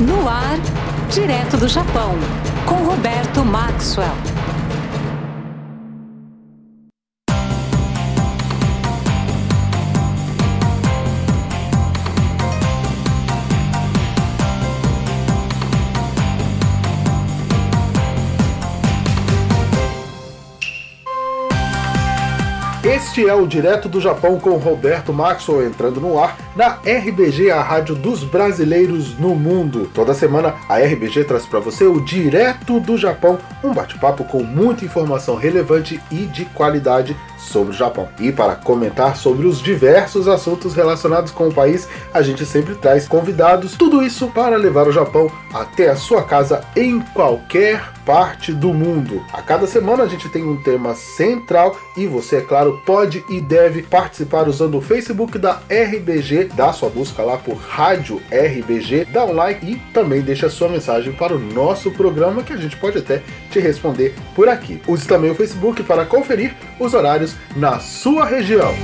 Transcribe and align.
No 0.00 0.28
ar, 0.28 0.58
direto 1.10 1.56
do 1.56 1.66
Japão, 1.66 2.14
com 2.66 2.84
Roberto 2.84 3.42
Maxwell. 3.42 4.35
Este 23.16 23.30
é 23.30 23.34
o 23.34 23.46
Direto 23.46 23.88
do 23.88 23.98
Japão 23.98 24.38
com 24.38 24.58
Roberto 24.58 25.10
Maxwell 25.10 25.66
entrando 25.66 25.98
no 26.02 26.18
ar 26.18 26.36
na 26.54 26.80
RBG, 26.84 27.50
a 27.50 27.62
rádio 27.62 27.94
dos 27.94 28.22
brasileiros 28.22 29.18
no 29.18 29.34
mundo. 29.34 29.90
Toda 29.94 30.12
semana 30.12 30.54
a 30.68 30.76
RBG 30.76 31.24
traz 31.24 31.46
para 31.46 31.58
você 31.58 31.84
o 31.84 31.98
Direto 31.98 32.78
do 32.78 32.98
Japão, 32.98 33.38
um 33.64 33.72
bate-papo 33.72 34.22
com 34.24 34.42
muita 34.42 34.84
informação 34.84 35.34
relevante 35.34 35.98
e 36.10 36.26
de 36.26 36.44
qualidade 36.44 37.16
sobre 37.36 37.72
o 37.72 37.76
Japão. 37.76 38.08
E 38.18 38.32
para 38.32 38.56
comentar 38.56 39.16
sobre 39.16 39.46
os 39.46 39.60
diversos 39.60 40.28
assuntos 40.28 40.74
relacionados 40.74 41.32
com 41.32 41.48
o 41.48 41.54
país, 41.54 41.88
a 42.12 42.22
gente 42.22 42.44
sempre 42.44 42.74
traz 42.74 43.06
convidados, 43.06 43.76
tudo 43.76 44.02
isso 44.02 44.28
para 44.28 44.56
levar 44.56 44.86
o 44.86 44.92
Japão 44.92 45.30
até 45.52 45.88
a 45.88 45.96
sua 45.96 46.22
casa 46.22 46.64
em 46.74 47.00
qualquer 47.00 47.96
parte 48.06 48.52
do 48.52 48.72
mundo. 48.72 49.22
A 49.32 49.42
cada 49.42 49.66
semana 49.66 50.04
a 50.04 50.06
gente 50.06 50.28
tem 50.28 50.44
um 50.44 50.56
tema 50.62 50.94
central 50.94 51.76
e 51.96 52.06
você, 52.06 52.36
é 52.36 52.40
claro, 52.40 52.80
pode 52.86 53.24
e 53.28 53.40
deve 53.40 53.82
participar 53.82 54.48
usando 54.48 54.78
o 54.78 54.80
Facebook 54.80 55.36
da 55.38 55.60
RBG, 55.68 56.50
dá 56.54 56.72
sua 56.72 56.88
busca 56.88 57.22
lá 57.22 57.36
por 57.36 57.56
Rádio 57.56 58.22
RBG, 58.30 59.06
dá 59.06 59.24
um 59.24 59.32
like 59.32 59.66
e 59.66 59.76
também 59.92 60.20
deixa 60.20 60.48
sua 60.48 60.68
mensagem 60.68 61.12
para 61.12 61.34
o 61.34 61.38
nosso 61.38 61.90
programa 61.90 62.44
que 62.44 62.52
a 62.52 62.56
gente 62.56 62.76
pode 62.76 62.98
até 62.98 63.22
te 63.50 63.58
responder 63.58 64.14
por 64.36 64.48
aqui. 64.48 64.80
Use 64.86 65.06
também 65.06 65.32
o 65.32 65.34
Facebook 65.34 65.82
para 65.82 66.06
conferir 66.06 66.54
os 66.78 66.94
horários 66.94 67.25
na 67.56 67.78
sua 67.78 68.24
região. 68.24 68.74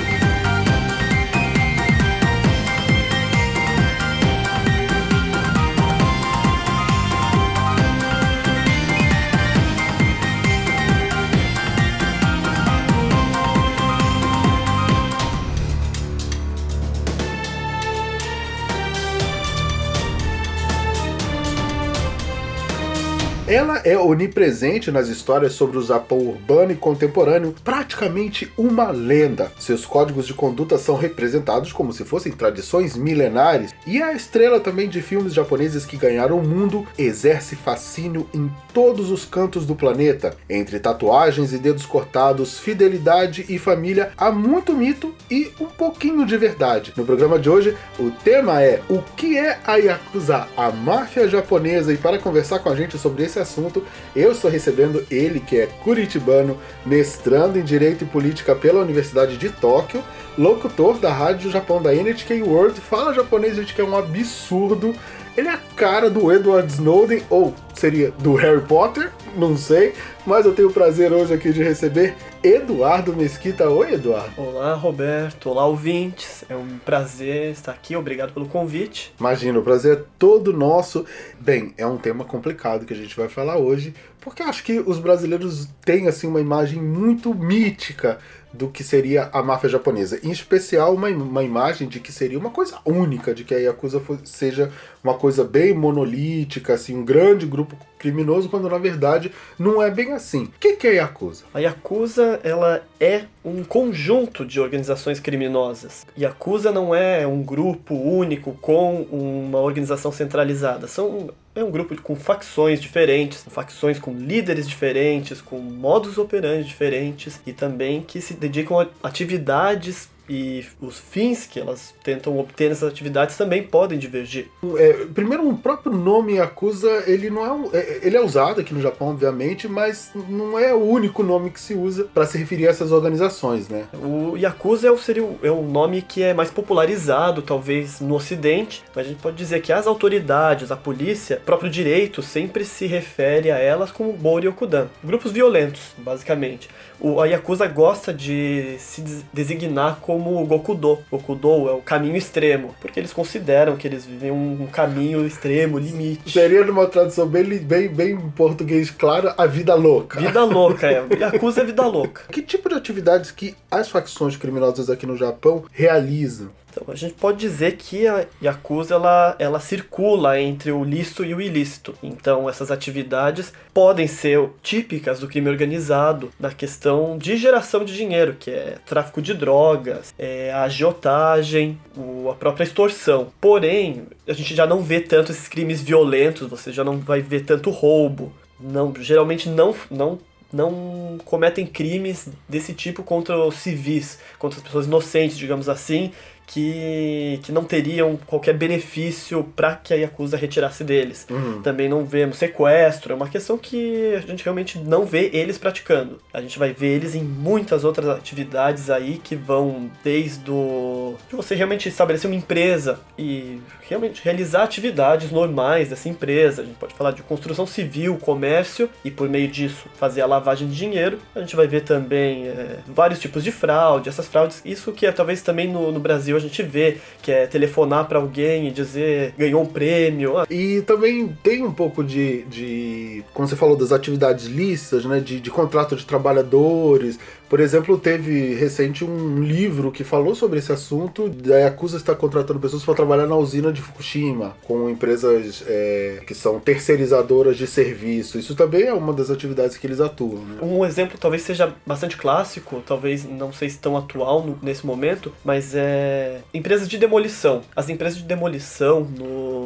Ela 23.53 23.83
é 23.85 23.99
onipresente 23.99 24.91
nas 24.91 25.09
histórias 25.09 25.53
sobre 25.53 25.77
o 25.77 25.83
Japão 25.83 26.17
urbano 26.17 26.73
e 26.73 26.75
contemporâneo, 26.75 27.55
praticamente 27.63 28.51
uma 28.57 28.91
lenda. 28.91 29.53
Seus 29.59 29.85
códigos 29.85 30.27
de 30.27 30.33
conduta 30.33 30.79
são 30.79 30.97
representados 30.97 31.71
como 31.71 31.93
se 31.93 32.03
fossem 32.03 32.33
tradições 32.33 32.97
milenares, 32.97 33.75
e 33.87 33.99
é 33.99 34.05
a 34.05 34.15
estrela 34.15 34.59
também 34.59 34.89
de 34.89 35.03
filmes 35.03 35.35
japoneses 35.35 35.85
que 35.85 35.99
ganharam 35.99 36.39
o 36.39 36.49
mundo, 36.49 36.87
exerce 36.97 37.55
fascínio 37.55 38.27
em 38.33 38.51
todos 38.73 39.11
os 39.11 39.27
cantos 39.27 39.67
do 39.67 39.75
planeta. 39.75 40.35
Entre 40.49 40.81
tatuagens 40.81 41.53
e 41.53 41.59
dedos 41.59 41.85
cortados, 41.85 42.59
fidelidade 42.59 43.45
e 43.51 43.59
família, 43.59 44.13
há 44.17 44.33
muito 44.33 44.73
mito 44.73 45.15
e 45.31 45.53
um 45.61 45.67
pouquinho 45.67 46.25
de 46.25 46.39
verdade. 46.39 46.95
No 46.97 47.05
programa 47.05 47.39
de 47.39 47.51
hoje, 47.51 47.77
o 47.99 48.11
tema 48.11 48.63
é 48.63 48.81
o 48.89 49.03
que 49.15 49.37
é 49.37 49.59
a 49.67 49.77
Yakuza, 49.77 50.49
a 50.57 50.71
máfia 50.71 51.29
japonesa, 51.29 51.93
e 51.93 51.99
para 51.99 52.19
conversar 52.19 52.61
com 52.61 52.71
a 52.71 52.75
gente 52.75 52.97
sobre 52.97 53.25
esse 53.25 53.42
assunto, 53.43 53.85
eu 54.17 54.33
estou 54.33 54.51
recebendo 54.51 55.05
ele, 55.11 55.41
que 55.41 55.59
é 55.59 55.67
curitibano, 55.67 56.59
mestrando 56.85 57.59
em 57.59 57.63
Direito 57.63 58.05
e 58.05 58.07
Política 58.07 58.55
pela 58.55 58.81
Universidade 58.81 59.37
de 59.37 59.51
Tóquio, 59.51 60.03
locutor 60.39 60.99
da 60.99 61.13
Rádio 61.13 61.51
Japão 61.51 61.83
da 61.83 61.95
NHK 61.95 62.43
World, 62.43 62.81
fala 62.81 63.13
japonês, 63.13 63.57
gente, 63.57 63.75
que 63.75 63.81
é 63.81 63.85
um 63.85 63.97
absurdo. 63.97 64.95
Ele 65.37 65.49
é 65.49 65.53
a 65.53 65.61
cara 65.77 66.11
do 66.11 66.31
Edward 66.33 66.71
Snowden, 66.73 67.23
ou 67.31 67.55
seria 67.83 68.13
do 68.13 68.37
Harry 68.37 68.61
Potter, 68.61 69.11
não 69.37 69.57
sei, 69.57 69.93
mas 70.25 70.47
eu 70.47 70.55
tenho 70.55 70.69
o 70.69 70.73
prazer 70.73 71.13
hoje 71.13 71.35
aqui 71.35 71.53
de 71.53 71.65
receber 71.65 72.15
Eduardo 72.41 73.13
Mesquita. 73.13 73.69
Oi, 73.69 73.95
Eduardo. 73.95 74.41
Olá, 74.41 74.75
Roberto. 74.75 75.51
Olá, 75.51 75.67
ouvintes. 75.67 76.45
É 76.49 76.55
um 76.55 76.79
prazer 76.85 77.51
estar 77.51 77.73
aqui. 77.73 77.97
Obrigado 77.97 78.33
pelo 78.33 78.47
convite. 78.47 79.13
Imagina, 79.19 79.59
o 79.59 79.65
prazer 79.65 79.99
é 79.99 80.03
todo 80.17 80.53
nosso. 80.53 81.05
Bem, 81.41 81.75
é 81.77 81.85
um 81.85 81.97
tema 81.97 82.25
complicado 82.25 82.87
que 82.87 82.95
a 82.95 82.97
gente 82.97 83.17
vai 83.17 83.29
falar 83.29 83.57
hoje, 83.57 83.93
porque 84.21 84.45
eu 84.45 84.47
acho 84.47 84.63
que 84.63 84.79
os 84.79 85.01
brasileiros 85.01 85.69
têm 85.85 86.07
assim 86.07 86.29
uma 86.29 86.41
imagem 86.41 86.81
muito 86.81 87.35
mítica 87.35 88.21
do 88.53 88.69
que 88.69 88.85
seria 88.85 89.31
a 89.33 89.43
máfia 89.43 89.69
japonesa. 89.69 90.21
Em 90.23 90.31
especial, 90.31 90.95
uma, 90.95 91.09
uma 91.09 91.43
imagem 91.43 91.89
de 91.89 92.01
que 92.01 92.13
seria 92.13 92.39
uma 92.39 92.51
coisa 92.51 92.79
única, 92.85 93.35
de 93.35 93.45
que 93.45 93.55
a 93.55 93.59
Yakuza 93.59 94.01
seja 94.25 94.71
uma 95.03 95.15
coisa 95.15 95.43
bem 95.43 95.75
monolítica, 95.75 96.75
assim, 96.75 96.97
um 96.97 97.05
grande 97.05 97.47
grupo 97.47 97.77
criminoso, 97.99 98.49
quando 98.49 98.69
na 98.69 98.79
verdade 98.79 99.31
não 99.59 99.81
é 99.81 99.91
bem 99.91 100.13
assim. 100.13 100.45
O 100.45 100.53
que, 100.59 100.75
que 100.75 100.87
é 100.89 100.91
a 100.91 100.95
Yakuza? 100.95 101.45
A 101.55 101.61
Yakuza, 101.61 102.41
ela 102.43 102.83
é 103.01 103.25
um 103.45 103.65
conjunto 103.65 104.45
de 104.45 104.61
organizações 104.61 105.19
criminosas. 105.19 106.07
Yakuza 106.19 106.71
não 106.71 106.95
é 106.95 107.27
um 107.27 107.43
grupo 107.43 107.95
único 107.95 108.53
com 108.61 109.03
uma 109.03 109.61
organização 109.61 110.13
centralizada. 110.13 110.87
São 110.87 111.31
é 111.55 111.63
um 111.63 111.71
grupo 111.71 111.95
com 112.01 112.17
facções 112.17 112.81
diferentes, 112.81 113.45
facções 113.49 113.99
com 113.99 114.15
líderes 114.15 114.67
diferentes, 114.67 115.41
com 115.43 115.59
modos 115.59 116.17
operantes 116.17 116.67
diferentes 116.67 117.41
e 117.47 117.53
também 117.53 118.01
que 118.01 118.23
se 118.23 118.33
dedicam 118.43 118.89
atividades 119.03 120.09
e 120.29 120.65
os 120.81 120.99
fins 120.99 121.47
que 121.47 121.59
elas 121.59 121.95
tentam 122.03 122.39
obter 122.39 122.69
nessas 122.69 122.89
atividades 122.89 123.37
também 123.37 123.63
podem 123.63 123.99
divergir. 123.99 124.49
É, 124.77 125.07
primeiro, 125.13 125.49
o 125.49 125.57
próprio 125.57 125.93
nome 125.93 126.35
Yakuza, 126.35 127.05
ele 127.07 127.29
não 127.29 127.45
é, 127.45 127.53
um, 127.53 127.71
é, 127.73 128.01
ele 128.03 128.17
é 128.17 128.21
usado 128.21 128.61
aqui 128.61 128.73
no 128.73 128.81
Japão, 128.81 129.09
obviamente, 129.09 129.67
mas 129.67 130.11
não 130.29 130.59
é 130.59 130.73
o 130.73 130.83
único 130.83 131.23
nome 131.23 131.51
que 131.51 131.61
se 131.61 131.75
usa 131.75 132.05
para 132.05 132.27
se 132.27 132.39
referir 132.39 132.67
a 132.67 132.71
essas 132.71 132.93
organizações, 132.93 133.69
né? 133.69 133.87
O 133.95 134.37
Yakuza 134.37 134.89
é 134.89 134.91
o, 134.91 134.99
seria 134.99 135.25
o, 135.25 135.39
é 135.43 135.51
o 135.51 135.63
nome 135.63 136.03
que 136.03 136.23
é 136.23 136.33
mais 136.33 136.51
popularizado, 136.51 137.43
talvez, 137.43 138.01
no 138.01 138.15
Ocidente, 138.15 138.85
mas 138.95 139.07
a 139.07 139.09
gente 139.09 139.21
pode 139.21 139.37
dizer 139.37 139.61
que 139.61 139.73
as 139.73 139.87
autoridades, 139.87 140.71
a 140.71 140.77
polícia, 140.77 141.39
o 141.43 141.45
próprio 141.45 141.71
direito 141.71 142.23
sempre 142.23 142.65
se 142.65 142.87
refere 142.87 143.51
a 143.51 143.59
elas 143.59 143.91
como 143.91 144.13
Boryokudan, 144.13 144.87
grupos 145.03 145.33
violentos, 145.33 145.81
basicamente. 145.99 146.69
O, 147.01 147.21
a 147.21 147.27
Yakuza 147.27 147.67
gosta 147.67 148.15
de 148.15 148.77
se 148.79 149.03
designar 149.33 149.99
como 150.01 150.12
Gokudo. 150.47 150.99
Gokudo 151.11 151.69
é 151.69 151.73
o 151.73 151.81
caminho 151.81 152.17
extremo, 152.17 152.75
porque 152.81 153.01
eles 153.01 153.13
consideram 153.13 153.77
que 153.77 153.87
eles 153.87 154.05
vivem 154.05 154.31
um, 154.31 154.63
um 154.63 154.67
caminho 154.67 155.27
extremo, 155.27 155.79
limite. 155.79 156.31
Seria 156.31 156.65
numa 156.65 156.87
tradução 156.87 157.27
bem, 157.27 157.45
bem, 157.45 157.89
bem 157.89 158.11
em 158.13 158.31
português 158.31 158.91
claro, 158.91 159.33
a 159.37 159.47
vida 159.47 159.75
louca. 159.75 160.21
Vida 160.21 160.45
louca, 160.45 160.87
é. 160.87 161.05
Yakuza 161.19 161.63
é 161.63 161.65
vida 161.65 161.87
louca. 161.87 162.23
Que 162.31 162.43
tipo 162.43 162.69
de 162.69 162.75
atividades 162.75 163.31
que 163.31 163.55
as 163.71 163.89
facções 163.89 164.37
criminosas 164.37 164.91
aqui 164.91 165.07
no 165.07 165.17
Japão 165.17 165.65
realizam? 165.73 166.51
Então, 166.73 166.85
a 166.89 166.97
gente 166.97 167.13
pode 167.15 167.39
dizer 167.39 167.77
que 167.77 168.07
a 168.09 168.27
Yakuza 168.43 168.95
ela, 168.95 169.37
ela 169.39 169.61
circula 169.61 170.41
entre 170.41 170.73
o 170.73 170.83
lícito 170.83 171.23
e 171.23 171.35
o 171.35 171.41
ilícito. 171.41 171.95
Então, 172.03 172.49
essas 172.49 172.71
atividades 172.71 173.53
podem 173.75 174.07
ser 174.07 174.49
típicas 174.63 175.21
do 175.21 175.29
crime 175.29 175.51
organizado 175.51 176.33
na 176.41 176.51
questão 176.51 177.19
de 177.19 177.37
geração 177.37 177.85
de 177.85 177.95
dinheiro, 177.95 178.37
que 178.41 178.51
é 178.51 178.79
tráfico 178.87 179.21
de 179.21 179.35
drogas, 179.35 180.15
é 180.19 180.51
a 180.51 180.63
agiotagem, 180.63 181.79
o, 181.95 182.31
a 182.31 182.35
própria 182.35 182.65
extorsão. 182.65 183.31
Porém, 183.39 184.07
a 184.27 184.33
gente 184.33 184.55
já 184.55 184.67
não 184.67 184.81
vê 184.81 185.01
tanto 185.01 185.31
esses 185.31 185.49
crimes 185.49 185.83
violentos, 185.83 186.49
você 186.49 186.73
já 186.73 186.83
não 186.83 186.99
vai 186.99 187.21
ver 187.21 187.41
tanto 187.41 187.69
roubo. 187.69 188.33
Não, 188.59 188.95
geralmente 188.99 189.49
não, 189.49 189.75
não 189.91 190.19
não 190.53 191.19
cometem 191.25 191.67
crimes 191.67 192.29
desse 192.49 192.75
tipo 192.75 193.03
contra 193.03 193.37
os 193.43 193.55
civis, 193.57 194.19
contra 194.39 194.59
as 194.59 194.63
pessoas 194.63 194.87
inocentes, 194.87 195.39
digamos 195.39 195.69
assim, 195.69 196.13
que, 196.47 197.41
que 197.43 197.53
não 197.53 197.65
teriam 197.65 198.19
qualquer 198.27 198.55
benefício 198.55 199.45
para 199.57 199.75
que 199.77 199.95
a 199.95 199.97
Yakuza 199.97 200.37
retirasse 200.37 200.85
deles. 200.85 201.27
Uhum. 201.31 201.63
Também 201.63 201.89
não 201.89 202.05
vemos 202.05 202.39
sequestro, 202.39 203.13
é 203.13 203.17
uma 203.17 203.29
questão 203.29 203.57
que 203.57 204.15
a 204.15 204.21
gente 204.21 204.45
realmente 204.45 204.79
não 204.79 205.05
vê 205.05 205.31
eles 205.33 205.59
praticando. 205.59 206.19
A 206.33 206.41
gente 206.41 206.59
vai 206.59 206.73
ver 206.73 206.89
eles 206.89 207.15
em 207.15 207.23
muitas 207.23 207.85
outras 207.85 208.09
atividades 208.09 208.91
aí 208.91 209.21
que 209.23 209.37
vão 209.37 209.91
desde 210.03 210.51
o 210.51 211.17
de 211.29 211.37
você 211.37 211.55
realmente 211.55 211.89
estabelecer 211.89 212.31
uma 212.31 212.37
empresa 212.37 213.01
e 213.19 213.61
realmente 213.89 214.23
realizar 214.23 214.63
atividades 214.63 215.31
normais 215.31 215.89
dessa 215.89 216.09
empresa. 216.09 216.63
A 216.63 216.65
gente 216.65 216.77
pode 216.77 216.95
falar 216.95 217.13
de 217.13 217.23
construção 217.23 217.67
civil, 217.67 218.17
comércio 218.17 218.89
e 219.05 219.11
por 219.11 219.29
meio 219.29 219.49
disso 219.49 219.87
fazer 219.97 220.23
a 220.23 220.27
lavagem 220.27 220.69
de 220.69 220.75
dinheiro. 220.75 221.19
A 221.35 221.41
gente 221.41 221.57
vai 221.57 221.67
ver 221.67 221.83
também 221.83 222.49
é, 222.49 222.79
vários 222.87 223.21
tipos 223.21 223.45
de 223.45 223.53
fraude, 223.53 224.09
essas 224.09 224.27
fraudes, 224.27 224.63
isso 224.65 224.93
que 224.93 225.07
é 225.07 225.13
talvez 225.13 225.43
também 225.43 225.69
no, 225.71 225.93
no 225.93 226.01
Brasil 226.01 226.32
Brasil 226.33 226.37
a 226.37 226.41
gente 226.41 226.63
vê, 226.63 226.97
que 227.21 227.31
é 227.31 227.47
telefonar 227.47 228.09
para 228.09 228.19
alguém 228.19 228.69
e 228.69 228.71
dizer 228.71 229.35
ganhou 229.37 229.63
um 229.63 229.67
prêmio. 229.67 230.35
E 230.51 230.83
também 230.83 231.29
tem 231.43 231.63
um 231.63 231.73
pouco 231.73 232.03
de, 232.03 232.43
de 232.45 233.25
como 233.33 233.47
você 233.47 233.57
falou, 233.57 233.77
das 233.77 233.93
atividades 233.93 234.47
listas, 234.47 235.05
né, 235.05 235.21
de, 235.21 235.41
de 235.41 235.51
contrato 235.51 235.95
de 235.95 236.05
trabalhadores, 236.05 237.19
por 237.53 237.61
exemplo, 237.61 237.99
teve 237.99 238.55
recente 238.55 239.05
um 239.05 239.43
livro 239.43 239.93
que 239.93 240.03
falou 240.03 240.35
sobre 240.35 240.59
esse 240.59 240.73
assunto. 240.73 241.31
A 241.53 241.57
Yakuza 241.57 241.99
está 241.99 242.15
contratando 242.15 242.59
pessoas 242.59 242.83
para 242.83 242.95
trabalhar 242.95 243.27
na 243.27 243.37
usina 243.37 243.71
de 243.71 243.83
Fukushima, 243.83 244.57
com 244.63 244.89
empresas 244.89 245.63
é, 245.67 246.23
que 246.27 246.35
são 246.35 246.59
terceirizadoras 246.59 247.59
de 247.59 247.67
serviço. 247.67 248.39
Isso 248.39 248.55
também 248.55 248.85
é 248.85 248.95
uma 248.95 249.13
das 249.13 249.31
atividades 249.31 249.77
que 249.77 249.87
eles 249.87 250.01
atuam. 250.01 250.43
Né? 250.43 250.57
Um 250.63 250.83
exemplo 250.83 251.19
talvez 251.19 251.43
seja 251.43 251.75
bastante 251.85 252.17
clássico, 252.17 252.83
talvez 252.87 253.27
não 253.27 253.53
sei 253.53 253.69
se 253.69 253.77
tão 253.79 253.99
atual 253.99 254.43
no, 254.43 254.59
nesse 254.63 254.87
momento, 254.87 255.31
mas 255.45 255.75
é 255.75 256.41
empresas 256.55 256.89
de 256.89 256.97
demolição. 256.97 257.61
As 257.77 257.91
empresas 257.91 258.17
de 258.17 258.25
demolição 258.25 259.03
no, 259.03 259.62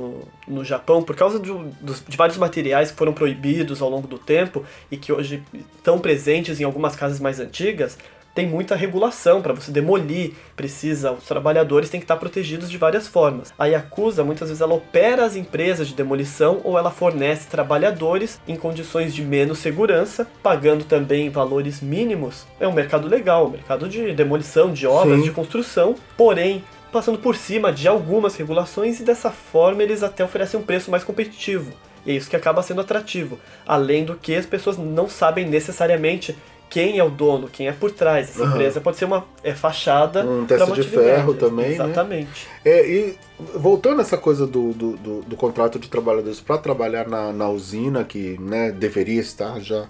no 0.46 0.64
Japão, 0.64 1.02
por 1.02 1.16
causa 1.16 1.38
dos, 1.38 2.04
de 2.06 2.16
vários 2.16 2.38
materiais 2.38 2.90
que 2.90 2.96
foram 2.96 3.12
proibidos 3.12 3.80
ao 3.82 3.90
longo 3.90 4.06
do 4.06 4.18
tempo 4.18 4.64
e 4.90 4.96
que 4.96 5.12
hoje 5.12 5.42
estão 5.76 5.98
presentes 5.98 6.60
em 6.60 6.64
algumas 6.64 6.94
casas 6.94 7.20
mais 7.20 7.40
antigas 7.40 7.56
antigas, 7.56 7.98
tem 8.34 8.46
muita 8.46 8.76
regulação 8.76 9.40
para 9.40 9.54
você 9.54 9.70
demolir, 9.70 10.32
precisa, 10.54 11.10
os 11.12 11.24
trabalhadores 11.24 11.88
têm 11.88 11.98
que 11.98 12.04
estar 12.04 12.18
protegidos 12.18 12.70
de 12.70 12.76
várias 12.76 13.08
formas. 13.08 13.50
A 13.58 13.64
Yakuza 13.64 14.22
muitas 14.22 14.50
vezes 14.50 14.60
ela 14.60 14.74
opera 14.74 15.24
as 15.24 15.36
empresas 15.36 15.88
de 15.88 15.94
demolição 15.94 16.60
ou 16.62 16.78
ela 16.78 16.90
fornece 16.90 17.48
trabalhadores 17.48 18.38
em 18.46 18.54
condições 18.54 19.14
de 19.14 19.22
menos 19.22 19.58
segurança, 19.58 20.26
pagando 20.42 20.84
também 20.84 21.30
valores 21.30 21.80
mínimos. 21.80 22.46
É 22.60 22.68
um 22.68 22.74
mercado 22.74 23.08
legal, 23.08 23.46
um 23.46 23.50
mercado 23.50 23.88
de 23.88 24.12
demolição, 24.12 24.70
de 24.70 24.86
obras, 24.86 25.20
Sim. 25.20 25.24
de 25.24 25.30
construção, 25.30 25.94
porém 26.14 26.62
passando 26.92 27.18
por 27.18 27.36
cima 27.36 27.72
de 27.72 27.88
algumas 27.88 28.36
regulações 28.36 29.00
e 29.00 29.02
dessa 29.02 29.30
forma 29.30 29.82
eles 29.82 30.02
até 30.02 30.24
oferecem 30.24 30.58
um 30.58 30.62
preço 30.62 30.90
mais 30.90 31.04
competitivo. 31.04 31.72
E 32.04 32.12
é 32.12 32.14
isso 32.14 32.30
que 32.30 32.36
acaba 32.36 32.62
sendo 32.62 32.80
atrativo. 32.80 33.38
Além 33.66 34.04
do 34.04 34.14
que 34.14 34.34
as 34.34 34.46
pessoas 34.46 34.78
não 34.78 35.08
sabem 35.08 35.46
necessariamente 35.46 36.36
quem 36.68 36.98
é 36.98 37.04
o 37.04 37.10
dono, 37.10 37.48
quem 37.48 37.68
é 37.68 37.72
por 37.72 37.90
trás 37.90 38.28
dessa 38.28 38.42
uhum. 38.42 38.50
empresa. 38.50 38.80
Pode 38.80 38.96
ser 38.96 39.04
uma 39.04 39.24
é, 39.42 39.54
fachada. 39.54 40.24
Um 40.24 40.46
teste 40.46 40.72
de 40.72 40.82
ferro 40.84 41.34
também. 41.34 41.68
Né? 41.68 41.74
Exatamente. 41.74 42.46
Né? 42.64 42.70
É, 42.72 42.88
e 42.88 43.18
voltando 43.54 44.00
a 44.00 44.02
essa 44.02 44.16
coisa 44.18 44.46
do, 44.46 44.72
do, 44.72 44.96
do, 44.96 45.20
do 45.22 45.36
contrato 45.36 45.78
de 45.78 45.88
trabalhadores 45.88 46.40
para 46.40 46.58
trabalhar 46.58 47.08
na, 47.08 47.32
na 47.32 47.48
usina, 47.48 48.04
que 48.04 48.38
né, 48.40 48.72
deveria 48.72 49.20
estar 49.20 49.60
já, 49.60 49.86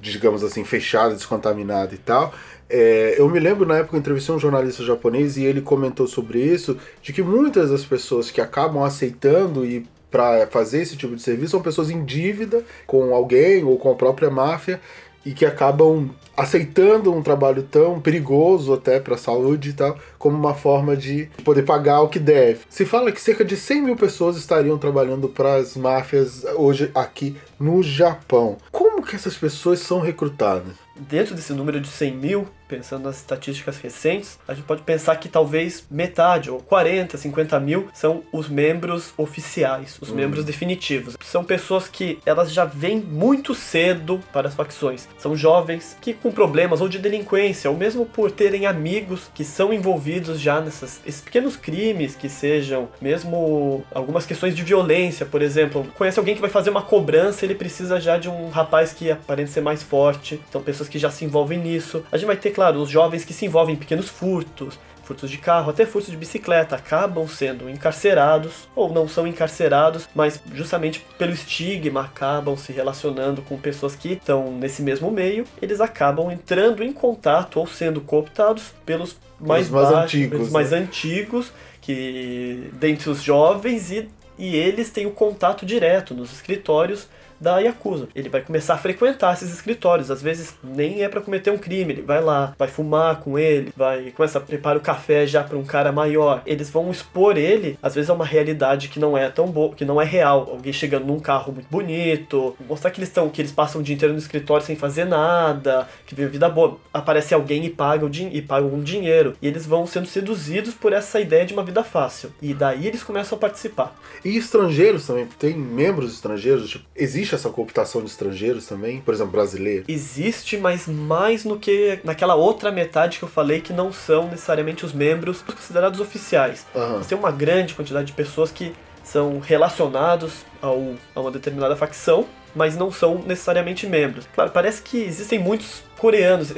digamos 0.00 0.44
assim, 0.44 0.64
fechada, 0.64 1.14
descontaminada 1.14 1.94
e 1.94 1.98
tal. 1.98 2.32
É, 2.68 3.14
eu 3.16 3.28
me 3.28 3.38
lembro 3.38 3.64
na 3.64 3.78
época 3.78 3.96
eu 3.96 4.00
entrevistei 4.00 4.34
um 4.34 4.38
jornalista 4.38 4.84
japonês 4.84 5.36
e 5.36 5.44
ele 5.44 5.60
comentou 5.60 6.06
sobre 6.06 6.40
isso, 6.40 6.76
de 7.00 7.12
que 7.12 7.22
muitas 7.22 7.70
das 7.70 7.84
pessoas 7.84 8.30
que 8.30 8.40
acabam 8.40 8.82
aceitando 8.82 9.64
e 9.64 9.86
para 10.10 10.46
fazer 10.46 10.82
esse 10.82 10.96
tipo 10.96 11.14
de 11.14 11.22
serviço 11.22 11.50
são 11.50 11.62
pessoas 11.62 11.90
em 11.90 12.04
dívida 12.04 12.64
com 12.86 13.14
alguém 13.14 13.64
ou 13.64 13.76
com 13.76 13.90
a 13.90 13.94
própria 13.94 14.30
máfia 14.30 14.80
e 15.26 15.32
que 15.32 15.44
acabam 15.44 16.08
aceitando 16.36 17.12
um 17.12 17.20
trabalho 17.20 17.64
tão 17.64 18.00
perigoso 18.00 18.72
até 18.72 19.00
para 19.00 19.16
a 19.16 19.18
saúde 19.18 19.70
e 19.70 19.72
tal, 19.72 19.98
como 20.18 20.36
uma 20.36 20.54
forma 20.54 20.96
de 20.96 21.28
poder 21.44 21.62
pagar 21.62 22.00
o 22.02 22.08
que 22.08 22.20
deve. 22.20 22.60
Se 22.70 22.86
fala 22.86 23.10
que 23.10 23.20
cerca 23.20 23.44
de 23.44 23.56
100 23.56 23.82
mil 23.82 23.96
pessoas 23.96 24.36
estariam 24.36 24.78
trabalhando 24.78 25.28
para 25.28 25.56
as 25.56 25.76
máfias 25.76 26.44
hoje 26.56 26.90
aqui 26.94 27.36
no 27.58 27.82
Japão. 27.82 28.56
Como 28.70 29.02
que 29.02 29.16
essas 29.16 29.36
pessoas 29.36 29.80
são 29.80 30.00
recrutadas? 30.00 30.74
Dentro 30.96 31.34
desse 31.34 31.52
número 31.52 31.80
de 31.80 31.88
100 31.88 32.16
mil, 32.16 32.46
pensando 32.68 33.04
nas 33.04 33.16
estatísticas 33.16 33.78
recentes, 33.78 34.38
a 34.46 34.54
gente 34.54 34.64
pode 34.64 34.82
pensar 34.82 35.16
que 35.16 35.28
talvez 35.28 35.84
metade, 35.90 36.50
ou 36.50 36.60
40, 36.60 37.16
50 37.16 37.60
mil, 37.60 37.88
são 37.94 38.22
os 38.32 38.48
membros 38.48 39.12
oficiais, 39.16 39.98
os 40.00 40.10
hum. 40.10 40.14
membros 40.14 40.44
definitivos. 40.44 41.16
São 41.24 41.44
pessoas 41.44 41.88
que 41.88 42.18
elas 42.24 42.52
já 42.52 42.64
vêm 42.64 42.98
muito 43.00 43.54
cedo 43.54 44.20
para 44.32 44.48
as 44.48 44.54
facções. 44.54 45.08
São 45.18 45.36
jovens 45.36 45.96
que 46.00 46.12
com 46.12 46.30
problemas 46.30 46.80
ou 46.80 46.88
de 46.88 46.98
delinquência, 46.98 47.70
ou 47.70 47.76
mesmo 47.76 48.06
por 48.06 48.30
terem 48.30 48.66
amigos 48.66 49.30
que 49.34 49.44
são 49.44 49.72
envolvidos 49.72 50.40
já 50.40 50.60
nesses 50.60 51.00
esses 51.06 51.20
pequenos 51.20 51.56
crimes, 51.56 52.14
que 52.14 52.28
sejam 52.28 52.88
mesmo 53.00 53.84
algumas 53.92 54.26
questões 54.26 54.54
de 54.54 54.62
violência, 54.62 55.26
por 55.26 55.42
exemplo. 55.42 55.86
Conhece 55.96 56.18
alguém 56.18 56.34
que 56.34 56.40
vai 56.40 56.50
fazer 56.50 56.70
uma 56.70 56.82
cobrança, 56.82 57.44
ele 57.44 57.54
precisa 57.54 58.00
já 58.00 58.18
de 58.18 58.28
um 58.28 58.48
rapaz 58.48 58.92
que 58.92 59.10
aparente 59.10 59.50
ser 59.50 59.60
mais 59.60 59.82
forte. 59.82 60.40
Então 60.48 60.62
pessoas 60.62 60.88
que 60.88 60.98
já 60.98 61.10
se 61.10 61.24
envolvem 61.24 61.58
nisso. 61.58 62.04
A 62.10 62.16
gente 62.16 62.26
vai 62.26 62.36
ter 62.36 62.50
claro, 62.56 62.80
os 62.80 62.88
jovens 62.88 63.22
que 63.22 63.34
se 63.34 63.44
envolvem 63.44 63.74
em 63.74 63.78
pequenos 63.78 64.08
furtos, 64.08 64.78
furtos 65.04 65.30
de 65.30 65.36
carro, 65.36 65.68
até 65.68 65.84
furtos 65.84 66.10
de 66.10 66.16
bicicleta, 66.16 66.74
acabam 66.74 67.28
sendo 67.28 67.68
encarcerados 67.68 68.66
ou 68.74 68.90
não 68.90 69.06
são 69.06 69.26
encarcerados, 69.26 70.08
mas 70.14 70.40
justamente 70.54 71.04
pelo 71.18 71.32
estigma 71.32 72.00
acabam 72.00 72.56
se 72.56 72.72
relacionando 72.72 73.42
com 73.42 73.58
pessoas 73.58 73.94
que 73.94 74.14
estão 74.14 74.50
nesse 74.52 74.80
mesmo 74.80 75.10
meio, 75.10 75.44
eles 75.60 75.82
acabam 75.82 76.30
entrando 76.30 76.82
em 76.82 76.94
contato 76.94 77.60
ou 77.60 77.66
sendo 77.66 78.00
cooptados 78.00 78.72
pelos 78.86 79.18
mais, 79.38 79.68
mais 79.68 79.90
baixos, 79.90 80.04
antigos, 80.04 80.30
pelos 80.30 80.46
né? 80.46 80.52
mais 80.54 80.72
antigos, 80.72 81.52
que 81.82 82.70
dentre 82.72 83.10
os 83.10 83.22
jovens 83.22 83.90
e, 83.90 84.08
e 84.38 84.56
eles 84.56 84.88
têm 84.88 85.04
o 85.04 85.10
contato 85.10 85.66
direto 85.66 86.14
nos 86.14 86.32
escritórios 86.32 87.06
da 87.40 87.58
Yakuza. 87.58 88.08
Ele 88.14 88.28
vai 88.28 88.40
começar 88.40 88.74
a 88.74 88.78
frequentar 88.78 89.34
esses 89.34 89.52
escritórios, 89.52 90.10
às 90.10 90.22
vezes 90.22 90.54
nem 90.62 91.02
é 91.02 91.08
para 91.08 91.20
cometer 91.20 91.50
um 91.50 91.58
crime, 91.58 91.92
ele 91.92 92.02
vai 92.02 92.20
lá, 92.20 92.54
vai 92.58 92.68
fumar 92.68 93.20
com 93.20 93.38
ele, 93.38 93.72
vai 93.76 94.10
começa 94.10 94.38
a 94.38 94.40
preparar 94.40 94.78
o 94.78 94.80
café 94.80 95.26
já 95.26 95.42
para 95.42 95.56
um 95.56 95.64
cara 95.64 95.92
maior. 95.92 96.42
Eles 96.46 96.70
vão 96.70 96.90
expor 96.90 97.36
ele, 97.36 97.78
às 97.82 97.94
vezes 97.94 98.10
é 98.10 98.12
uma 98.12 98.24
realidade 98.24 98.88
que 98.88 98.98
não 98.98 99.16
é 99.16 99.28
tão 99.28 99.46
boa, 99.46 99.74
que 99.74 99.84
não 99.84 100.00
é 100.00 100.04
real. 100.04 100.48
Alguém 100.50 100.72
chegando 100.72 101.06
num 101.06 101.20
carro 101.20 101.52
muito 101.52 101.68
bonito, 101.68 102.56
mostrar 102.68 102.90
que 102.90 102.98
eles 102.98 103.08
estão, 103.08 103.28
que 103.28 103.40
eles 103.40 103.52
passam 103.52 103.80
o 103.80 103.84
dia 103.84 103.94
inteiro 103.94 104.12
no 104.12 104.18
escritório 104.18 104.64
sem 104.64 104.76
fazer 104.76 105.04
nada, 105.04 105.88
que 106.06 106.14
vivem 106.14 106.32
vida 106.32 106.48
boa. 106.48 106.78
Aparece 106.92 107.34
alguém 107.34 107.64
e 107.64 107.70
paga 107.70 108.04
o 108.04 108.10
e 108.16 108.40
paga 108.40 108.66
um 108.66 108.82
dinheiro, 108.82 109.34
e 109.42 109.46
eles 109.46 109.66
vão 109.66 109.86
sendo 109.86 110.06
seduzidos 110.06 110.72
por 110.72 110.92
essa 110.92 111.20
ideia 111.20 111.44
de 111.44 111.52
uma 111.52 111.62
vida 111.62 111.84
fácil. 111.84 112.32
E 112.40 112.54
daí 112.54 112.86
eles 112.86 113.02
começam 113.02 113.36
a 113.36 113.40
participar. 113.40 113.94
E 114.24 114.36
estrangeiros 114.36 115.06
também, 115.06 115.26
tem 115.38 115.54
membros 115.54 116.14
estrangeiros, 116.14 116.70
tipo, 116.70 116.84
existe 116.94 117.25
existe 117.26 117.34
essa 117.34 117.50
cooptação 117.50 118.02
de 118.02 118.08
estrangeiros 118.08 118.66
também? 118.66 119.00
Por 119.00 119.12
exemplo, 119.12 119.32
brasileiro? 119.32 119.84
Existe, 119.88 120.56
mas 120.56 120.86
mais 120.86 121.44
no 121.44 121.58
que 121.58 121.98
naquela 122.04 122.34
outra 122.34 122.70
metade 122.70 123.18
que 123.18 123.24
eu 123.24 123.28
falei 123.28 123.60
que 123.60 123.72
não 123.72 123.92
são 123.92 124.28
necessariamente 124.28 124.84
os 124.84 124.92
membros 124.92 125.42
considerados 125.42 126.00
oficiais. 126.00 126.66
Uhum. 126.74 126.98
Você 126.98 127.10
tem 127.10 127.18
uma 127.18 127.32
grande 127.32 127.74
quantidade 127.74 128.06
de 128.06 128.12
pessoas 128.12 128.50
que 128.50 128.72
são 129.02 129.38
relacionados 129.38 130.44
ao, 130.60 130.94
a 131.14 131.20
uma 131.20 131.30
determinada 131.30 131.76
facção, 131.76 132.26
mas 132.54 132.76
não 132.76 132.90
são 132.90 133.22
necessariamente 133.26 133.86
membros. 133.86 134.26
Claro, 134.34 134.50
parece 134.50 134.82
que 134.82 134.98
existem 134.98 135.38
muitos 135.38 135.82
coreanos, 135.98 136.52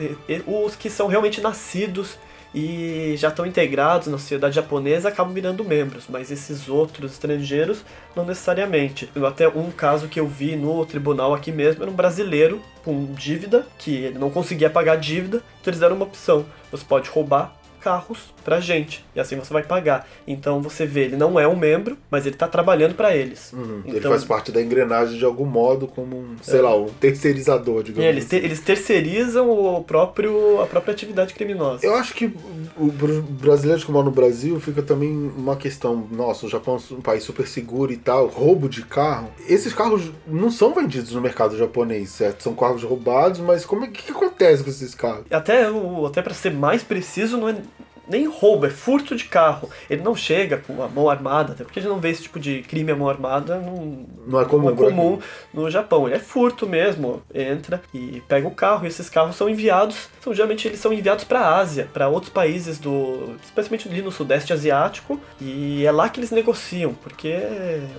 os 0.46 0.74
que 0.74 0.88
são 0.88 1.08
realmente 1.08 1.40
nascidos 1.40 2.16
e 2.54 3.14
já 3.16 3.28
estão 3.28 3.46
integrados 3.46 4.08
na 4.08 4.18
sociedade 4.18 4.54
japonesa 4.54 5.08
acabam 5.08 5.34
virando 5.34 5.64
membros, 5.64 6.04
mas 6.08 6.30
esses 6.30 6.68
outros 6.68 7.12
estrangeiros 7.12 7.84
não 8.16 8.24
necessariamente. 8.24 9.10
Até 9.26 9.48
um 9.48 9.70
caso 9.70 10.08
que 10.08 10.18
eu 10.18 10.26
vi 10.26 10.56
no 10.56 10.84
tribunal 10.86 11.34
aqui 11.34 11.52
mesmo 11.52 11.82
era 11.82 11.90
um 11.90 11.94
brasileiro 11.94 12.62
com 12.84 13.12
dívida, 13.12 13.66
que 13.78 13.94
ele 13.94 14.18
não 14.18 14.30
conseguia 14.30 14.70
pagar 14.70 14.92
a 14.92 14.96
dívida, 14.96 15.42
então 15.60 15.70
eles 15.70 15.80
deram 15.80 15.96
uma 15.96 16.06
opção: 16.06 16.46
você 16.70 16.84
pode 16.84 17.10
roubar 17.10 17.57
carros 17.80 18.34
pra 18.44 18.60
gente. 18.60 19.04
E 19.14 19.20
assim 19.20 19.36
você 19.36 19.52
vai 19.52 19.62
pagar. 19.62 20.08
Então 20.26 20.60
você 20.60 20.86
vê, 20.86 21.04
ele 21.04 21.16
não 21.16 21.38
é 21.38 21.46
um 21.46 21.56
membro, 21.56 21.96
mas 22.10 22.26
ele 22.26 22.36
tá 22.36 22.48
trabalhando 22.48 22.94
para 22.94 23.14
eles. 23.14 23.52
Uhum, 23.52 23.82
então, 23.84 23.94
ele 23.94 24.08
faz 24.08 24.24
parte 24.24 24.50
da 24.50 24.62
engrenagem 24.62 25.18
de 25.18 25.24
algum 25.24 25.44
modo, 25.44 25.86
como 25.86 26.16
um, 26.16 26.36
sei 26.42 26.58
é. 26.58 26.62
lá, 26.62 26.76
um 26.76 26.88
terceirizador, 26.88 27.82
digamos 27.82 28.04
é, 28.04 28.08
eles, 28.08 28.26
assim. 28.26 28.36
eles 28.36 28.60
terceirizam 28.60 29.50
o 29.50 29.82
próprio, 29.84 30.60
a 30.60 30.66
própria 30.66 30.92
atividade 30.92 31.34
criminosa. 31.34 31.84
Eu 31.84 31.94
acho 31.94 32.14
que 32.14 32.32
o 32.76 32.90
brasileiro 32.90 33.84
que 33.84 33.90
mora 33.90 34.04
no 34.04 34.10
Brasil 34.10 34.58
fica 34.60 34.82
também 34.82 35.10
uma 35.36 35.56
questão, 35.56 36.08
nossa, 36.10 36.46
o 36.46 36.48
Japão 36.48 36.76
é 36.76 36.94
um 36.94 37.00
país 37.00 37.22
super 37.22 37.46
seguro 37.46 37.92
e 37.92 37.96
tal, 37.96 38.26
roubo 38.28 38.68
de 38.68 38.82
carro. 38.82 39.30
Esses 39.48 39.72
carros 39.72 40.10
não 40.26 40.50
são 40.50 40.72
vendidos 40.72 41.12
no 41.12 41.20
mercado 41.20 41.56
japonês, 41.56 42.10
certo? 42.10 42.42
São 42.42 42.54
carros 42.54 42.82
roubados, 42.82 43.40
mas 43.40 43.64
como 43.64 43.84
é 43.84 43.88
que, 43.88 44.02
que 44.02 44.12
acontece 44.12 44.62
com 44.62 44.70
esses 44.70 44.94
carros? 44.94 45.24
Até, 45.30 45.66
até 46.06 46.22
para 46.22 46.34
ser 46.34 46.52
mais 46.52 46.82
preciso, 46.82 47.36
não 47.36 47.48
é 47.48 47.56
nem 48.08 48.26
roubo, 48.26 48.66
é 48.66 48.70
furto 48.70 49.14
de 49.14 49.24
carro. 49.24 49.70
Ele 49.88 50.02
não 50.02 50.14
chega 50.14 50.58
com 50.58 50.82
a 50.82 50.88
mão 50.88 51.08
armada, 51.08 51.52
até 51.52 51.64
porque 51.64 51.78
a 51.78 51.82
gente 51.82 51.90
não 51.90 52.00
vê 52.00 52.10
esse 52.10 52.22
tipo 52.22 52.40
de 52.40 52.62
crime 52.62 52.92
à 52.92 52.96
mão 52.96 53.08
armada, 53.08 53.58
não, 53.58 54.06
não 54.26 54.40
é 54.40 54.44
comum, 54.44 54.64
não 54.64 54.72
é 54.72 54.76
comum 54.76 55.18
no 55.52 55.70
Japão. 55.70 56.06
Ele 56.06 56.16
é 56.16 56.18
furto 56.18 56.66
mesmo, 56.66 57.22
entra 57.34 57.82
e 57.92 58.22
pega 58.28 58.46
o 58.46 58.50
carro, 58.50 58.84
e 58.84 58.88
esses 58.88 59.08
carros 59.08 59.36
são 59.36 59.48
enviados, 59.48 60.08
são 60.22 60.34
geralmente 60.34 60.68
eles 60.68 60.80
são 60.80 60.92
enviados 60.92 61.24
para 61.24 61.40
a 61.40 61.56
Ásia, 61.56 61.88
para 61.92 62.08
outros 62.08 62.32
países 62.32 62.78
do, 62.78 63.36
especialmente 63.44 63.88
ali 63.88 64.02
no 64.02 64.12
sudeste 64.12 64.52
asiático, 64.52 65.20
e 65.40 65.84
é 65.84 65.90
lá 65.90 66.08
que 66.08 66.20
eles 66.20 66.30
negociam, 66.30 66.94
porque 66.94 67.34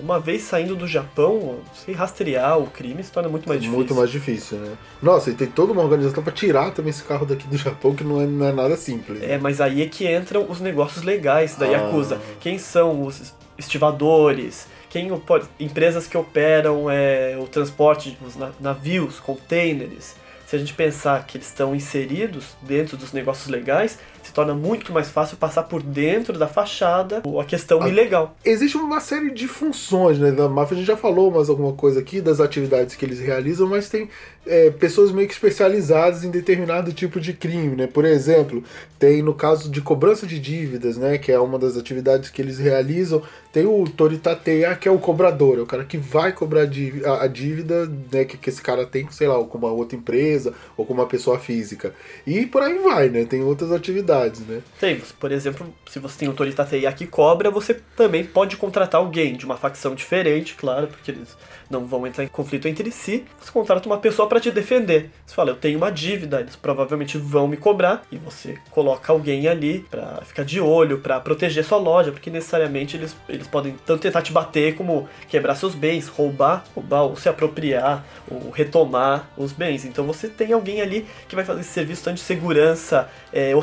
uma 0.00 0.18
vez 0.18 0.42
saindo 0.42 0.76
do 0.76 0.86
Japão, 0.86 1.58
se 1.74 1.92
rastrear 1.92 2.58
o 2.58 2.66
crime 2.66 3.02
se 3.02 3.12
torna 3.12 3.28
muito 3.28 3.48
mais 3.48 3.60
difícil. 3.60 3.78
Muito 3.78 3.94
mais 3.94 4.10
difícil, 4.10 4.58
né? 4.58 4.72
Nossa, 5.02 5.30
e 5.30 5.34
tem 5.34 5.46
toda 5.46 5.72
uma 5.72 5.82
organização 5.82 6.22
para 6.22 6.32
tirar 6.32 6.70
também 6.72 6.90
esse 6.90 7.02
carro 7.02 7.26
daqui 7.26 7.46
do 7.46 7.56
Japão 7.56 7.94
que 7.94 8.04
não 8.04 8.20
é, 8.20 8.26
não 8.26 8.46
é 8.46 8.52
nada 8.52 8.76
simples. 8.76 9.22
É, 9.22 9.38
mas 9.38 9.60
aí 9.60 9.82
é 9.82 9.86
que 9.86 9.99
que 10.00 10.10
entram 10.10 10.46
os 10.48 10.60
negócios 10.62 11.04
legais 11.04 11.56
da 11.56 11.66
Ah. 11.66 11.72
Yakuza. 11.72 12.18
Quem 12.40 12.56
são 12.56 13.04
os 13.04 13.34
estivadores, 13.58 14.66
quem 14.88 15.10
empresas 15.58 16.06
que 16.06 16.16
operam 16.16 16.90
é, 16.90 17.36
o 17.38 17.46
transporte 17.46 18.16
na- 18.34 18.50
navios, 18.58 19.20
containers. 19.20 20.14
Se 20.46 20.56
a 20.56 20.58
gente 20.58 20.72
pensar 20.72 21.26
que 21.26 21.36
eles 21.36 21.48
estão 21.48 21.74
inseridos 21.76 22.56
dentro 22.62 22.96
dos 22.96 23.12
negócios 23.12 23.48
legais, 23.48 23.98
se 24.22 24.32
torna 24.32 24.54
muito 24.54 24.92
mais 24.92 25.08
fácil 25.08 25.36
passar 25.36 25.64
por 25.64 25.82
dentro 25.82 26.38
da 26.38 26.46
fachada 26.46 27.22
a 27.40 27.44
questão 27.44 27.82
Ah. 27.82 27.88
ilegal. 27.88 28.36
Existe 28.44 28.76
uma 28.76 29.00
série 29.00 29.30
de 29.30 29.48
funções 29.48 30.18
né, 30.18 30.30
da 30.32 30.48
máfia, 30.48 30.74
a 30.74 30.78
gente 30.78 30.86
já 30.86 30.96
falou 30.96 31.30
mais 31.30 31.48
alguma 31.48 31.72
coisa 31.72 32.00
aqui 32.00 32.20
das 32.20 32.40
atividades 32.40 32.94
que 32.96 33.04
eles 33.04 33.18
realizam, 33.18 33.68
mas 33.68 33.88
tem 33.88 34.08
é, 34.46 34.70
pessoas 34.70 35.12
meio 35.12 35.28
que 35.28 35.34
especializadas 35.34 36.24
em 36.24 36.30
determinado 36.30 36.92
tipo 36.92 37.20
de 37.20 37.32
crime, 37.34 37.76
né? 37.76 37.86
Por 37.86 38.04
exemplo, 38.06 38.64
tem 38.98 39.22
no 39.22 39.34
caso 39.34 39.70
de 39.70 39.80
cobrança 39.82 40.26
de 40.26 40.38
dívidas, 40.38 40.96
né, 40.96 41.18
que 41.18 41.30
é 41.30 41.38
uma 41.38 41.58
das 41.58 41.76
atividades 41.76 42.30
que 42.30 42.40
eles 42.40 42.58
realizam, 42.58 43.22
tem 43.52 43.66
o 43.66 43.84
Toritateia, 43.84 44.74
que 44.76 44.88
é 44.88 44.90
o 44.92 44.98
cobrador, 44.98 45.58
é 45.58 45.62
o 45.62 45.66
cara 45.66 45.84
que 45.84 45.98
vai 45.98 46.32
cobrar 46.32 46.62
a, 46.62 47.24
a 47.24 47.26
dívida 47.26 47.86
né, 48.10 48.24
que, 48.24 48.36
que 48.38 48.48
esse 48.48 48.62
cara 48.62 48.86
tem, 48.86 49.06
sei 49.10 49.28
lá, 49.28 49.36
ou 49.36 49.46
com 49.46 49.58
uma 49.58 49.70
outra 49.70 49.96
empresa, 49.96 50.54
ou 50.76 50.86
com 50.86 50.94
uma 50.94 51.06
pessoa 51.06 51.38
física. 51.38 51.92
E 52.26 52.46
por 52.46 52.62
aí 52.62 52.78
vai, 52.78 53.08
né? 53.08 53.24
Tem 53.24 53.42
outras 53.42 53.70
atividades, 53.72 54.09
né? 54.40 54.62
Temos, 54.78 55.12
por 55.12 55.32
exemplo, 55.32 55.72
se 55.88 55.98
você 55.98 56.18
tem 56.18 56.28
o 56.28 56.32
Toritateia 56.32 56.92
que 56.92 57.06
cobra, 57.06 57.50
você 57.50 57.74
também 57.96 58.24
pode 58.24 58.56
contratar 58.56 59.00
alguém 59.00 59.34
de 59.34 59.44
uma 59.44 59.56
facção 59.56 59.94
diferente, 59.94 60.54
claro, 60.54 60.86
porque 60.88 61.10
eles 61.10 61.36
não 61.70 61.86
vão 61.86 62.06
entrar 62.06 62.24
em 62.24 62.28
conflito 62.28 62.66
entre 62.66 62.90
si. 62.90 63.24
Você 63.40 63.50
contrata 63.52 63.88
uma 63.88 63.98
pessoa 63.98 64.28
para 64.28 64.40
te 64.40 64.50
defender. 64.50 65.10
Você 65.24 65.34
fala, 65.34 65.50
eu 65.50 65.56
tenho 65.56 65.78
uma 65.78 65.90
dívida, 65.90 66.40
eles 66.40 66.56
provavelmente 66.56 67.16
vão 67.16 67.46
me 67.46 67.56
cobrar, 67.56 68.02
e 68.10 68.16
você 68.16 68.58
coloca 68.70 69.12
alguém 69.12 69.46
ali 69.46 69.86
para 69.88 70.20
ficar 70.22 70.44
de 70.44 70.60
olho, 70.60 70.98
para 70.98 71.20
proteger 71.20 71.64
sua 71.64 71.78
loja, 71.78 72.10
porque 72.10 72.30
necessariamente 72.30 72.96
eles, 72.96 73.16
eles 73.28 73.46
podem 73.46 73.76
tanto 73.86 74.02
tentar 74.02 74.22
te 74.22 74.32
bater 74.32 74.74
como 74.74 75.08
quebrar 75.28 75.54
seus 75.54 75.74
bens, 75.74 76.08
roubar, 76.08 76.64
roubar 76.74 77.02
ou 77.02 77.16
se 77.16 77.28
apropriar, 77.28 78.04
ou 78.28 78.50
retomar 78.50 79.30
os 79.36 79.52
bens. 79.52 79.84
Então 79.84 80.04
você 80.04 80.28
tem 80.28 80.52
alguém 80.52 80.80
ali 80.80 81.06
que 81.28 81.36
vai 81.36 81.44
fazer 81.44 81.60
esse 81.60 81.70
serviço 81.70 82.04
tanto 82.04 82.16
de 82.16 82.22
segurança 82.22 83.08
é, 83.32 83.54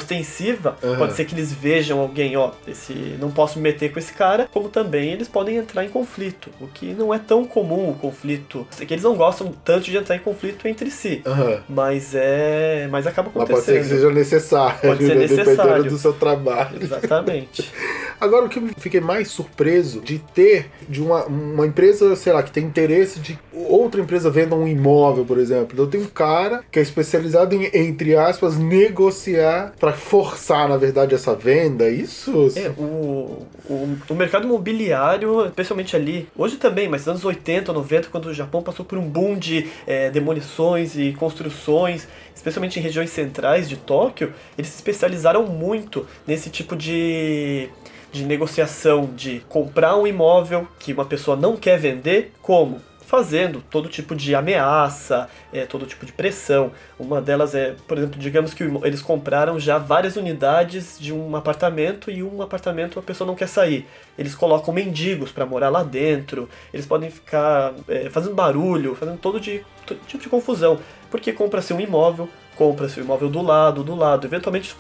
Aham. 0.84 0.98
pode 0.98 1.13
ser 1.13 1.25
que 1.25 1.34
eles 1.36 1.51
vejam 1.51 2.00
alguém, 2.00 2.36
ó, 2.38 2.51
esse 2.67 2.94
não 3.20 3.32
posso 3.32 3.58
me 3.60 3.63
meter 3.63 3.91
com 3.91 4.00
esse 4.00 4.13
cara, 4.13 4.48
como 4.51 4.70
também 4.70 5.12
eles 5.12 5.27
podem 5.27 5.58
entrar 5.58 5.84
em 5.86 5.89
conflito, 5.89 6.50
o 6.62 6.67
que 6.67 6.94
não 6.94 7.13
é 7.13 7.20
tão 7.20 7.46
comum 7.46 7.89
o 7.89 7.94
conflito, 7.96 8.65
é 8.79 8.86
que 8.86 8.94
eles 8.94 9.03
não 9.03 9.15
gostam 9.15 9.51
tanto 9.63 9.86
de 9.86 9.98
entrar 9.98 10.15
em 10.15 10.20
conflito 10.20 10.67
entre 10.67 10.89
si, 10.91 11.22
Aham. 11.25 11.62
mas 11.70 12.13
é, 12.13 12.88
mas 12.91 13.08
acaba 13.08 13.32
Mas 13.34 13.48
pode 13.50 13.62
ser 13.62 13.72
que 13.74 13.77
acontecendo. 13.79 13.96
seja 14.00 14.12
necessário, 14.12 14.79
Pode 14.82 15.06
ser 15.06 15.15
né? 15.15 15.22
necessário. 15.22 15.56
dependendo 15.58 15.89
do 15.89 15.98
seu 15.98 16.13
trabalho. 16.13 16.77
Exatamente. 16.82 17.72
Agora, 18.20 18.46
o 18.46 18.50
que 18.50 18.58
eu 18.58 18.67
fiquei 18.79 19.00
mais 19.00 19.27
surpreso 19.27 20.01
de 20.01 20.17
ter 20.17 20.72
de 20.89 21.01
uma, 21.01 21.25
uma 21.25 21.67
empresa, 21.67 22.15
sei 22.15 22.34
lá, 22.34 22.41
que 22.41 22.50
tem 22.51 22.63
interesse 22.63 23.20
de 23.20 23.38
outra 23.53 24.01
empresa 24.01 24.29
venda 24.32 24.56
um 24.56 24.67
imóvel, 24.67 25.24
por 25.24 25.38
exemplo. 25.38 25.70
Então 25.74 25.88
tem 25.88 26.01
um 26.01 26.06
cara 26.08 26.63
que 26.72 26.79
é 26.79 26.82
especializado 26.82 27.53
em, 27.53 27.70
entre 27.74 28.15
aspas, 28.15 28.58
negociar 28.58 29.74
para 29.79 29.94
forçar, 29.94 30.27
na 30.68 30.78
verdade, 30.78 31.14
essa 31.16 31.36
venda. 31.36 31.90
Isso. 31.90 32.52
É, 32.56 32.70
o, 32.70 33.46
o, 33.70 33.98
o 34.10 34.16
mercado 34.16 34.46
imobiliário, 34.46 35.46
especialmente 35.46 35.96
ali, 35.96 36.28
hoje 36.36 36.58
também, 36.58 36.88
mas 36.88 37.02
nos 37.02 37.10
anos 37.10 37.26
80, 37.26 37.72
90, 37.72 38.10
quando 38.10 38.28
o 38.28 38.34
Japão 38.34 38.62
passou 38.62 38.86
por 38.86 38.98
um 38.98 39.08
boom 39.08 39.38
de 39.38 39.68
é, 39.86 40.10
demolições 40.10 40.98
e 40.98 41.14
construções, 41.14 42.08
especialmente 42.36 42.80
em 42.80 42.82
regiões 42.82 43.10
centrais 43.10 43.68
de 43.70 43.78
Tóquio, 43.78 44.34
eles 44.58 44.70
se 44.70 44.78
especializaram 44.78 45.46
muito 45.46 46.08
nesse 46.26 46.50
tipo 46.50 46.76
de, 46.76 47.70
de 48.12 48.24
negociação 48.26 49.10
de 49.16 49.42
comprar 49.50 49.98
um 49.98 50.08
imóvel 50.08 50.68
que 50.80 50.94
uma 50.94 51.06
pessoa 51.06 51.38
não 51.38 51.56
quer 51.56 51.80
vender, 51.80 52.32
como? 52.42 52.82
Fazendo 53.08 53.62
todo 53.62 53.88
tipo 53.88 54.14
de 54.14 54.36
ameaça, 54.36 55.30
é, 55.54 55.66
todo 55.66 55.86
tipo 55.86 56.06
de 56.06 56.12
pressão. 56.12 56.74
Uma 57.00 57.22
delas 57.22 57.56
é, 57.56 57.74
por 57.88 57.98
exemplo, 57.98 58.20
digamos 58.20 58.54
que 58.54 58.64
eles 58.84 59.02
compraram 59.02 59.58
já 59.58 59.78
várias 59.78 60.18
unidades 60.18 61.00
de 61.00 61.14
um 61.14 61.34
apartamento 61.38 62.12
e 62.12 62.22
um 62.22 62.42
apartamento 62.42 63.00
a 63.00 63.02
pessoa 63.02 63.26
não 63.26 63.34
quer 63.34 63.48
sair. 63.48 63.88
Eles 64.20 64.36
colocam 64.36 64.74
mendigos 64.74 65.32
para 65.32 65.46
morar 65.46 65.70
lá 65.70 65.84
dentro, 65.84 66.50
eles 66.74 66.86
podem 66.86 67.10
ficar 67.10 67.74
é, 67.88 68.10
fazendo 68.10 68.36
barulho, 68.36 68.94
fazendo 68.94 69.18
todo, 69.18 69.40
de, 69.40 69.64
todo 69.86 69.98
tipo 70.06 70.22
de 70.22 70.28
confusão. 70.28 70.78
Porque 71.10 71.32
compra-se 71.32 71.74
um 71.74 71.80
imóvel, 71.80 72.28
compra-se 72.58 73.00
o 73.00 73.04
imóvel 73.04 73.30
do 73.30 73.42
lado, 73.42 73.86
do 73.86 73.96
lado. 73.96 74.28
Eventualmente, 74.28 74.76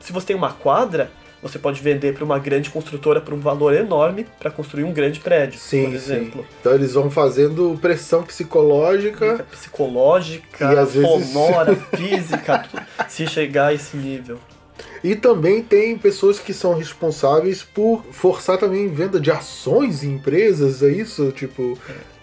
se 0.00 0.12
você 0.12 0.26
tem 0.26 0.36
uma 0.36 0.52
quadra, 0.52 1.10
você 1.42 1.58
pode 1.58 1.80
vender 1.80 2.14
para 2.14 2.24
uma 2.24 2.38
grande 2.38 2.68
construtora 2.70 3.20
por 3.20 3.32
um 3.34 3.38
valor 3.40 3.74
enorme 3.74 4.26
para 4.38 4.50
construir 4.50 4.84
um 4.84 4.92
grande 4.92 5.20
prédio, 5.20 5.58
Sim, 5.58 5.84
por 5.86 5.94
exemplo. 5.94 6.42
sim. 6.42 6.48
Então 6.60 6.74
eles 6.74 6.92
vão 6.92 7.10
fazendo 7.10 7.78
pressão 7.80 8.22
psicológica. 8.22 9.46
Psicológica, 9.50 10.80
às 10.80 10.94
vezes- 10.94 11.30
sonora, 11.32 11.74
física, 11.96 12.66
se 13.08 13.26
chegar 13.26 13.68
a 13.68 13.74
esse 13.74 13.96
nível. 13.96 14.38
E 15.02 15.14
também 15.16 15.62
tem 15.62 15.96
pessoas 15.96 16.38
que 16.38 16.52
são 16.52 16.74
responsáveis 16.74 17.62
por 17.62 18.04
forçar 18.12 18.58
também 18.58 18.88
venda 18.88 19.18
de 19.18 19.30
ações 19.30 20.02
em 20.04 20.12
empresas, 20.14 20.82
é 20.82 20.88
isso? 20.90 21.32
Tipo, 21.32 21.78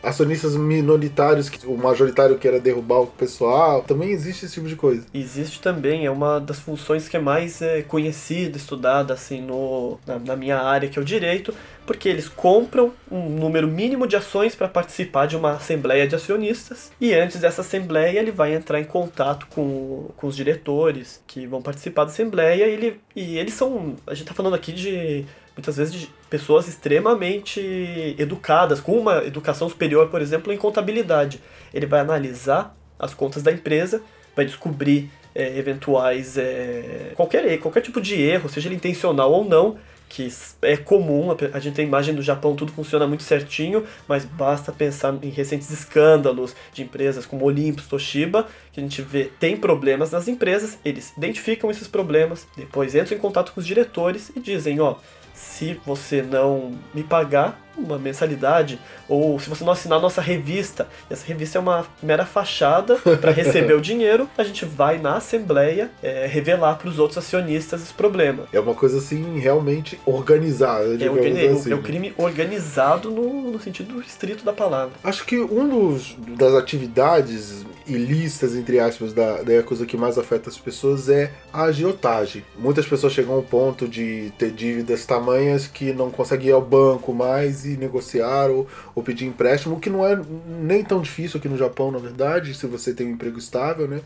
acionistas 0.08 0.56
minoritários, 0.56 1.50
que 1.50 1.66
o 1.68 1.78
majoritário 1.78 2.38
queira 2.38 2.60
derrubar 2.60 3.02
o 3.02 3.08
pessoal. 3.08 3.84
Também 3.84 4.10
existe 4.10 4.46
esse 4.46 4.56
tipo 4.56 4.68
de 4.68 4.76
coisa. 4.76 5.06
Existe 5.14 5.62
também, 5.62 6.06
é 6.06 6.12
uma 6.12 6.40
das 6.40 6.60
funções 6.60 7.08
que 7.08 7.18
é 7.18 7.20
mais 7.20 7.62
é, 7.62 7.82
conhecida, 7.82 8.58
estudada 8.58 9.14
assim 9.14 9.42
no, 9.42 10.00
na, 10.06 10.20
na 10.20 10.36
minha 10.36 10.58
área, 10.58 10.90
que 10.90 10.98
é 10.98 11.02
o 11.02 11.06
direito, 11.06 11.54
porque 11.86 12.10
eles 12.10 12.28
compram 12.28 12.94
um 13.10 13.30
número 13.30 13.68
mínimo 13.68 14.06
de 14.06 14.16
ações 14.16 14.56
para 14.56 14.68
participar 14.68 15.26
de 15.26 15.36
uma 15.36 15.54
assembleia 15.54 16.08
de 16.08 16.16
acionistas 16.16 16.92
e 17.00 17.14
antes 17.14 17.40
dessa 17.40 17.62
assembleia 17.62 18.20
ele 18.20 18.32
vai 18.32 18.54
entrar 18.54 18.80
em 18.80 18.84
contato 18.84 19.48
com, 19.48 20.10
com 20.18 20.28
os 20.28 20.36
diretores 20.36 21.22
que 21.26 21.48
vão 21.48 21.62
participar 21.62 22.04
da 22.04 22.12
assembleia 22.12 22.68
e, 22.68 22.72
ele, 22.72 23.00
e 23.16 23.38
eles 23.38 23.54
são, 23.54 23.96
a 24.06 24.12
gente 24.12 24.24
está 24.24 24.34
falando 24.34 24.56
aqui 24.56 24.74
de 24.74 25.26
muitas 25.58 25.76
vezes 25.76 25.94
de 25.94 26.10
pessoas 26.30 26.68
extremamente 26.68 28.16
educadas, 28.18 28.80
com 28.80 28.94
uma 28.94 29.26
educação 29.26 29.68
superior, 29.68 30.08
por 30.10 30.22
exemplo, 30.22 30.54
em 30.54 30.58
contabilidade. 30.58 31.42
Ele 31.74 31.88
vai 31.88 32.00
analisar 32.00 32.78
as 33.00 33.14
contas 33.14 33.42
da 33.42 33.52
empresa, 33.52 34.02
vai 34.36 34.46
descobrir 34.46 35.10
é, 35.34 35.58
eventuais 35.58 36.38
é, 36.38 37.12
qualquer 37.16 37.58
qualquer 37.60 37.82
tipo 37.82 38.00
de 38.00 38.22
erro, 38.22 38.48
seja 38.50 38.70
ele 38.70 38.76
intencional 38.76 39.32
ou 39.32 39.44
não, 39.44 39.78
que 40.10 40.30
é 40.62 40.78
comum, 40.78 41.36
a 41.54 41.60
gente 41.60 41.76
tem 41.76 41.86
imagem 41.86 42.16
do 42.16 42.22
Japão, 42.22 42.56
tudo 42.56 42.72
funciona 42.72 43.06
muito 43.06 43.24
certinho, 43.24 43.84
mas 44.08 44.24
basta 44.24 44.72
pensar 44.72 45.14
em 45.22 45.30
recentes 45.30 45.70
escândalos 45.70 46.56
de 46.72 46.82
empresas 46.82 47.26
como 47.26 47.46
Olympus, 47.46 47.88
Toshiba, 47.88 48.48
que 48.72 48.80
a 48.80 48.84
gente 48.84 49.02
vê 49.02 49.26
tem 49.40 49.58
problemas 49.58 50.12
nas 50.12 50.28
empresas, 50.28 50.80
eles 50.86 51.14
identificam 51.18 51.70
esses 51.70 51.88
problemas, 51.88 52.48
depois 52.56 52.96
entram 52.96 53.18
em 53.18 53.20
contato 53.20 53.52
com 53.52 53.60
os 53.60 53.68
diretores 53.68 54.32
e 54.34 54.40
dizem, 54.40 54.80
ó, 54.80 54.96
se 55.38 55.80
você 55.86 56.22
não 56.22 56.74
me 56.94 57.04
pagar 57.04 57.62
uma 57.78 58.00
mensalidade, 58.00 58.80
ou 59.08 59.40
se 59.40 59.48
você 59.48 59.64
não 59.64 59.72
assinar 59.72 60.00
a 60.00 60.02
nossa 60.02 60.20
revista, 60.20 60.88
e 61.08 61.14
essa 61.14 61.24
revista 61.28 61.60
é 61.60 61.62
uma 61.62 61.86
mera 62.02 62.26
fachada 62.26 62.96
para 63.22 63.30
receber 63.32 63.76
o 63.76 63.80
dinheiro, 63.82 64.28
a 64.36 64.44
gente 64.44 64.66
vai 64.66 64.98
na 64.98 65.18
assembleia 65.18 65.92
é, 66.02 66.26
revelar 66.26 66.76
para 66.80 66.90
os 66.90 66.98
outros 66.98 67.20
acionistas 67.20 67.84
esse 67.84 67.94
problema. 67.94 68.46
É 68.52 68.60
uma 68.60 68.74
coisa 68.74 68.98
assim, 68.98 69.38
realmente 69.38 70.00
organizada. 70.08 70.86
É 70.86 70.96
o, 70.96 70.98
digamos 70.98 71.22
crime- 71.22 71.48
assim, 71.48 71.72
é 71.72 71.74
o 71.76 71.78
né? 71.78 71.84
crime 71.84 72.14
organizado 72.18 73.12
no, 73.12 73.52
no 73.52 73.60
sentido 73.60 74.02
estrito 74.02 74.44
da 74.44 74.54
palavra. 74.54 74.94
Acho 75.04 75.24
que 75.24 75.38
um 75.38 75.70
dos, 75.70 76.16
das 76.36 76.56
atividades 76.56 77.64
ilícitas, 77.88 78.56
entre 78.56 78.80
aspas, 78.80 79.14
da, 79.14 79.42
da 79.42 79.54
Yakuza 79.54 79.86
que 79.86 79.98
mais 79.98 80.18
afeta 80.18 80.50
as 80.50 80.58
pessoas 80.58 81.10
é 81.10 81.32
a 81.52 81.64
agiotagem. 81.64 82.44
Muitas 82.58 82.86
pessoas 82.86 83.14
chegam 83.14 83.36
ao 83.36 83.44
ponto 83.44 83.88
de 83.88 84.32
ter 84.38 84.52
dívidas 84.52 85.06
tamanhas 85.06 85.68
que 85.68 85.94
não 85.94 86.12
conseguem 86.12 86.50
ir 86.50 86.52
ao 86.52 86.62
banco 86.62 87.14
mais 87.14 87.66
e 87.66 87.78
negociar 87.78 88.50
ou, 88.50 88.68
ou 88.94 89.04
pedir 89.04 89.26
empréstimo, 89.26 89.76
o 89.76 89.80
que 89.80 89.90
não 89.90 90.06
é 90.06 90.20
nem 90.48 90.84
tão 90.84 91.02
difícil 91.02 91.38
aqui 91.38 91.48
no 91.48 91.58
Japão, 91.58 91.92
na 91.92 92.00
verdade, 92.00 92.54
se 92.54 92.68
você 92.68 92.94
tem 92.94 93.08
um 93.08 93.12
emprego 93.12 93.40
estável, 93.40 93.88
né? 93.88 94.02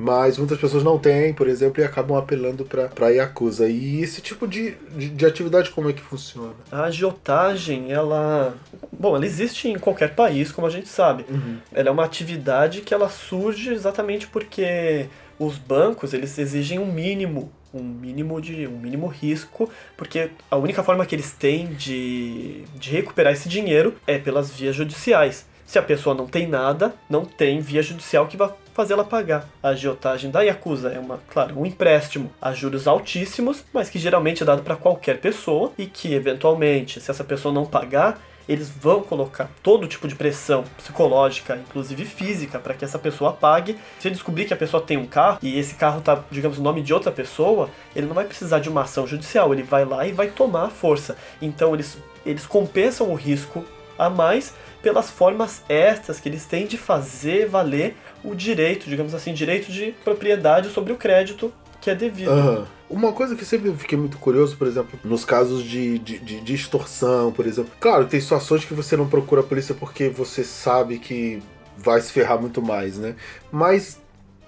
Mas 0.00 0.38
muitas 0.38 0.58
pessoas 0.58 0.82
não 0.82 0.98
têm, 0.98 1.34
por 1.34 1.46
exemplo, 1.46 1.82
e 1.82 1.84
acabam 1.84 2.16
apelando 2.16 2.64
para 2.64 3.06
a 3.06 3.10
Yakuza. 3.10 3.68
E 3.68 4.00
esse 4.00 4.22
tipo 4.22 4.48
de, 4.48 4.70
de, 4.96 5.10
de 5.10 5.26
atividade, 5.26 5.68
como 5.68 5.90
é 5.90 5.92
que 5.92 6.00
funciona? 6.00 6.54
A 6.72 6.84
agiotagem, 6.84 7.92
ela. 7.92 8.54
Bom, 8.90 9.14
ela 9.14 9.26
existe 9.26 9.68
em 9.68 9.78
qualquer 9.78 10.14
país, 10.14 10.50
como 10.50 10.66
a 10.66 10.70
gente 10.70 10.88
sabe. 10.88 11.26
Ela 11.70 11.90
é 11.90 11.92
uma 11.92 12.06
atividade 12.06 12.80
que 12.80 12.94
ela 12.94 13.10
surge 13.10 13.74
exatamente 13.74 14.26
porque 14.26 15.06
os 15.38 15.58
bancos 15.58 16.14
eles 16.14 16.38
exigem 16.38 16.78
um 16.78 16.90
mínimo, 16.90 17.52
um 17.74 17.82
mínimo 17.82 18.40
de 18.40 18.66
um 18.66 18.78
mínimo 18.78 19.06
risco, 19.06 19.68
porque 19.98 20.30
a 20.50 20.56
única 20.56 20.82
forma 20.82 21.04
que 21.04 21.14
eles 21.14 21.32
têm 21.32 21.74
de, 21.74 22.64
de 22.74 22.90
recuperar 22.90 23.34
esse 23.34 23.50
dinheiro 23.50 23.94
é 24.06 24.18
pelas 24.18 24.50
vias 24.50 24.74
judiciais. 24.74 25.44
Se 25.66 25.78
a 25.78 25.82
pessoa 25.82 26.16
não 26.16 26.26
tem 26.26 26.48
nada, 26.48 26.94
não 27.08 27.24
tem 27.24 27.60
via 27.60 27.82
judicial 27.82 28.26
que 28.26 28.36
vá 28.36 28.52
fazê-la 28.80 29.04
pagar. 29.04 29.46
A 29.62 29.68
agiotagem 29.68 30.30
da 30.30 30.40
Yakuza 30.40 30.88
é 30.88 30.98
uma, 30.98 31.20
claro, 31.28 31.60
um 31.60 31.66
empréstimo 31.66 32.32
a 32.40 32.54
juros 32.54 32.88
altíssimos, 32.88 33.62
mas 33.74 33.90
que 33.90 33.98
geralmente 33.98 34.42
é 34.42 34.46
dado 34.46 34.62
para 34.62 34.74
qualquer 34.74 35.20
pessoa 35.20 35.70
e 35.76 35.84
que 35.84 36.14
eventualmente, 36.14 36.98
se 36.98 37.10
essa 37.10 37.22
pessoa 37.22 37.52
não 37.52 37.66
pagar, 37.66 38.18
eles 38.48 38.70
vão 38.70 39.02
colocar 39.02 39.50
todo 39.62 39.86
tipo 39.86 40.08
de 40.08 40.14
pressão 40.14 40.64
psicológica, 40.78 41.56
inclusive 41.56 42.06
física, 42.06 42.58
para 42.58 42.72
que 42.72 42.82
essa 42.82 42.98
pessoa 42.98 43.34
pague. 43.34 43.76
Se 43.98 44.08
descobrir 44.08 44.46
que 44.46 44.54
a 44.54 44.56
pessoa 44.56 44.82
tem 44.82 44.96
um 44.96 45.06
carro 45.06 45.38
e 45.42 45.58
esse 45.58 45.74
carro 45.74 46.00
tá, 46.00 46.24
digamos, 46.30 46.56
no 46.56 46.64
nome 46.64 46.80
de 46.80 46.94
outra 46.94 47.12
pessoa, 47.12 47.68
ele 47.94 48.06
não 48.06 48.14
vai 48.14 48.24
precisar 48.24 48.60
de 48.60 48.70
uma 48.70 48.84
ação 48.84 49.06
judicial, 49.06 49.52
ele 49.52 49.62
vai 49.62 49.84
lá 49.84 50.06
e 50.06 50.12
vai 50.12 50.28
tomar 50.28 50.64
a 50.64 50.70
força. 50.70 51.18
Então 51.42 51.74
eles, 51.74 51.98
eles 52.24 52.46
compensam 52.46 53.10
o 53.10 53.14
risco 53.14 53.62
a 54.00 54.08
mais 54.08 54.54
pelas 54.82 55.10
formas 55.10 55.62
extras 55.68 56.18
que 56.18 56.28
eles 56.28 56.46
têm 56.46 56.66
de 56.66 56.78
fazer 56.78 57.46
valer 57.46 57.96
o 58.24 58.34
direito, 58.34 58.88
digamos 58.88 59.14
assim, 59.14 59.34
direito 59.34 59.70
de 59.70 59.94
propriedade 60.02 60.70
sobre 60.70 60.92
o 60.92 60.96
crédito 60.96 61.52
que 61.80 61.90
é 61.90 61.94
devido. 61.94 62.30
Uhum. 62.30 62.64
Uma 62.88 63.12
coisa 63.12 63.36
que 63.36 63.44
sempre 63.44 63.72
fiquei 63.74 63.96
muito 63.96 64.18
curioso, 64.18 64.56
por 64.56 64.66
exemplo, 64.66 64.98
nos 65.04 65.24
casos 65.24 65.62
de, 65.62 65.98
de, 65.98 66.18
de, 66.18 66.40
de 66.40 66.54
extorsão, 66.54 67.30
por 67.32 67.46
exemplo. 67.46 67.70
Claro, 67.78 68.06
tem 68.06 68.20
situações 68.20 68.64
que 68.64 68.74
você 68.74 68.96
não 68.96 69.08
procura 69.08 69.42
a 69.42 69.44
polícia 69.44 69.74
porque 69.74 70.08
você 70.08 70.42
sabe 70.42 70.98
que 70.98 71.42
vai 71.76 72.00
se 72.00 72.12
ferrar 72.12 72.40
muito 72.40 72.60
mais, 72.60 72.98
né? 72.98 73.14
Mas, 73.50 74.00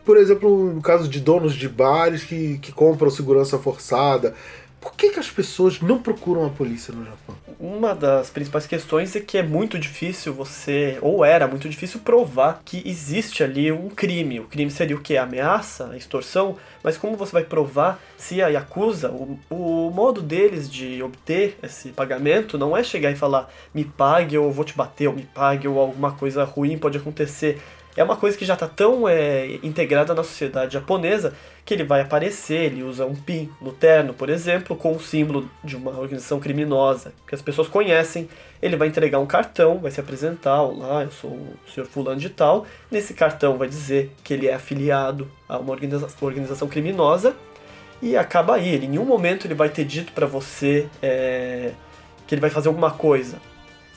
por 0.04 0.16
exemplo, 0.16 0.74
no 0.74 0.82
caso 0.82 1.08
de 1.08 1.20
donos 1.20 1.54
de 1.54 1.68
bares 1.68 2.24
que, 2.24 2.58
que 2.58 2.72
compram 2.72 3.10
segurança 3.10 3.58
forçada, 3.58 4.34
por 4.82 4.94
que, 4.94 5.10
que 5.10 5.20
as 5.20 5.30
pessoas 5.30 5.80
não 5.80 6.02
procuram 6.02 6.44
a 6.44 6.50
polícia 6.50 6.92
no 6.92 7.04
Japão? 7.04 7.36
Uma 7.60 7.94
das 7.94 8.28
principais 8.30 8.66
questões 8.66 9.14
é 9.14 9.20
que 9.20 9.38
é 9.38 9.42
muito 9.42 9.78
difícil 9.78 10.34
você, 10.34 10.98
ou 11.00 11.24
era 11.24 11.46
muito 11.46 11.68
difícil 11.68 12.00
provar 12.00 12.60
que 12.64 12.82
existe 12.84 13.44
ali 13.44 13.70
um 13.70 13.88
crime. 13.88 14.40
O 14.40 14.44
crime 14.44 14.72
seria 14.72 14.96
o 14.96 15.00
que? 15.00 15.16
Ameaça, 15.16 15.96
extorsão, 15.96 16.56
mas 16.82 16.96
como 16.96 17.16
você 17.16 17.30
vai 17.30 17.44
provar 17.44 18.02
se 18.18 18.42
a 18.42 18.48
Yakuza, 18.48 19.10
o, 19.10 19.38
o 19.48 19.90
modo 19.90 20.20
deles 20.20 20.68
de 20.68 21.00
obter 21.00 21.56
esse 21.62 21.90
pagamento 21.90 22.58
não 22.58 22.76
é 22.76 22.82
chegar 22.82 23.12
e 23.12 23.16
falar 23.16 23.48
me 23.72 23.84
pague 23.84 24.36
ou 24.36 24.50
vou 24.50 24.64
te 24.64 24.76
bater, 24.76 25.06
ou 25.06 25.14
me 25.14 25.22
pague 25.22 25.68
ou 25.68 25.78
alguma 25.78 26.10
coisa 26.10 26.42
ruim 26.42 26.76
pode 26.76 26.98
acontecer 26.98 27.62
é 27.96 28.02
uma 28.02 28.16
coisa 28.16 28.36
que 28.36 28.44
já 28.44 28.54
está 28.54 28.66
tão 28.66 29.06
é, 29.06 29.58
integrada 29.62 30.14
na 30.14 30.22
sociedade 30.22 30.72
japonesa 30.72 31.34
que 31.64 31.74
ele 31.74 31.84
vai 31.84 32.00
aparecer, 32.00 32.64
ele 32.64 32.82
usa 32.82 33.06
um 33.06 33.14
pin 33.14 33.50
no 33.60 33.70
terno, 33.70 34.12
por 34.12 34.28
exemplo, 34.28 34.74
com 34.74 34.92
o 34.92 35.00
símbolo 35.00 35.48
de 35.62 35.76
uma 35.76 35.92
organização 35.92 36.40
criminosa 36.40 37.12
que 37.26 37.34
as 37.34 37.42
pessoas 37.42 37.68
conhecem. 37.68 38.28
Ele 38.60 38.76
vai 38.76 38.88
entregar 38.88 39.18
um 39.20 39.26
cartão, 39.26 39.78
vai 39.78 39.90
se 39.90 40.00
apresentar, 40.00 40.62
olá, 40.62 41.04
eu 41.04 41.10
sou 41.10 41.30
o 41.30 41.70
senhor 41.72 41.86
fulano 41.86 42.18
de 42.18 42.30
tal. 42.30 42.66
Nesse 42.90 43.14
cartão 43.14 43.58
vai 43.58 43.68
dizer 43.68 44.10
que 44.24 44.34
ele 44.34 44.48
é 44.48 44.54
afiliado 44.54 45.30
a 45.48 45.58
uma 45.58 45.72
organiza 45.72 46.08
organização 46.20 46.66
criminosa 46.66 47.36
e 48.00 48.16
acaba 48.16 48.56
aí. 48.56 48.68
Ele, 48.68 48.86
em 48.86 48.90
nenhum 48.90 49.04
momento 49.04 49.46
ele 49.46 49.54
vai 49.54 49.68
ter 49.68 49.84
dito 49.84 50.12
para 50.12 50.26
você 50.26 50.88
é, 51.00 51.72
que 52.26 52.34
ele 52.34 52.40
vai 52.40 52.50
fazer 52.50 52.68
alguma 52.68 52.90
coisa. 52.90 53.38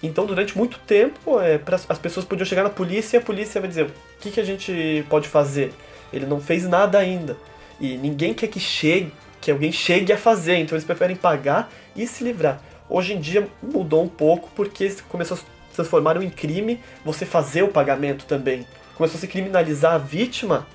Então, 0.04 0.26
durante 0.26 0.58
muito 0.58 0.80
tempo, 0.80 1.40
é, 1.40 1.60
as 1.90 1.98
pessoas 1.98 2.26
podiam 2.26 2.46
chegar 2.46 2.64
na 2.64 2.70
polícia 2.70 3.18
e 3.18 3.20
a 3.20 3.22
polícia 3.22 3.60
vai 3.60 3.68
dizer: 3.68 3.86
o 3.86 3.92
que, 4.20 4.32
que 4.32 4.40
a 4.40 4.44
gente 4.44 5.06
pode 5.10 5.28
fazer? 5.28 5.74
Ele 6.12 6.26
não 6.26 6.40
fez 6.40 6.68
nada 6.68 6.98
ainda. 6.98 7.38
E 7.80 7.98
ninguém 7.98 8.34
quer 8.34 8.48
que 8.48 8.60
chegue, 8.60 9.12
que 9.42 9.52
alguém 9.52 9.72
chegue 9.72 10.14
a 10.14 10.18
fazer, 10.18 10.58
então 10.58 10.76
eles 10.76 10.86
preferem 10.86 11.16
pagar 11.16 11.72
e 11.96 12.08
se 12.08 12.24
livrar. 12.24 12.62
Hoje 12.90 13.14
em 13.14 13.20
dia 13.20 13.48
mudou 13.62 14.04
um 14.04 14.08
pouco 14.08 14.50
porque 14.56 14.96
começou 15.10 15.36
a 15.36 15.38
se 15.40 15.46
transformar 15.74 16.22
em 16.22 16.30
crime 16.30 16.80
você 17.04 17.26
fazer 17.26 17.64
o 17.64 17.70
pagamento 17.70 18.26
também. 18.26 18.66
Começou 18.96 19.18
a 19.18 19.22
se 19.22 19.28
criminalizar 19.28 19.94
a 19.94 19.98
vítima 19.98 20.66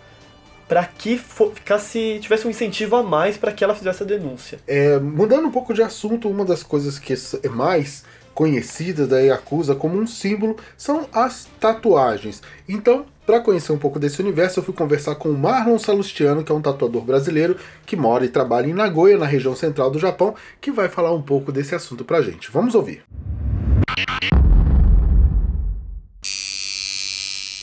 para 0.69 0.85
que 0.85 1.19
ficasse, 1.19 2.19
tivesse 2.21 2.47
um 2.47 2.51
incentivo 2.51 2.95
a 2.95 3.03
mais 3.03 3.37
para 3.37 3.51
que 3.51 3.65
ela 3.65 3.75
fizesse 3.75 4.03
a 4.03 4.07
denúncia. 4.07 4.61
É, 4.69 4.99
mudando 5.01 5.49
um 5.49 5.51
pouco 5.51 5.75
de 5.75 5.83
assunto, 5.83 6.29
uma 6.29 6.45
das 6.45 6.63
coisas 6.63 6.99
que 6.99 7.13
é 7.13 7.49
mais 7.49 8.05
conhecida 8.41 9.07
da 9.07 9.21
Yakuza 9.21 9.75
como 9.75 10.01
um 10.01 10.07
símbolo 10.07 10.57
são 10.75 11.07
as 11.13 11.47
tatuagens. 11.61 12.41
Então, 12.67 13.05
para 13.27 13.39
conhecer 13.39 13.71
um 13.71 13.77
pouco 13.77 13.99
desse 13.99 14.19
universo, 14.23 14.61
eu 14.61 14.65
fui 14.65 14.73
conversar 14.73 15.17
com 15.17 15.29
o 15.29 15.37
Marlon 15.37 15.79
Salustiano, 15.79 16.43
que 16.43 16.51
é 16.51 16.55
um 16.55 16.63
tatuador 16.63 17.03
brasileiro 17.03 17.59
que 17.85 17.97
mora 17.97 18.25
e 18.25 18.31
trabalha 18.31 18.67
em 18.67 18.73
Nagoya, 18.73 19.19
na 19.19 19.27
região 19.27 19.55
central 19.55 19.91
do 19.91 19.99
Japão, 19.99 20.35
que 20.59 20.71
vai 20.71 20.89
falar 20.89 21.13
um 21.13 21.21
pouco 21.21 21.53
desse 21.53 21.75
assunto 21.75 22.03
pra 22.03 22.23
gente. 22.23 22.51
Vamos 22.51 22.75
ouvir. 22.75 23.03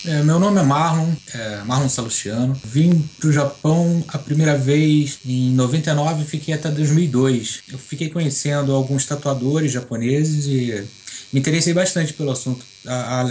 É, 0.07 0.23
meu 0.23 0.39
nome 0.39 0.57
é 0.57 0.63
Marlon, 0.63 1.11
é 1.33 1.57
Marlon 1.65 1.89
Salustiano. 1.89 2.57
Vim 2.63 3.03
para 3.19 3.27
o 3.27 3.33
Japão 3.33 4.01
a 4.07 4.17
primeira 4.17 4.57
vez 4.57 5.19
em 5.25 5.51
99 5.51 6.23
e 6.23 6.25
fiquei 6.25 6.53
até 6.53 6.71
2002. 6.71 7.63
Eu 7.69 7.77
fiquei 7.77 8.09
conhecendo 8.09 8.73
alguns 8.73 9.05
tatuadores 9.05 9.69
japoneses 9.69 10.45
e 10.45 10.87
me 11.33 11.41
interessei 11.41 11.73
bastante 11.73 12.13
pelo 12.13 12.31
assunto, 12.31 12.65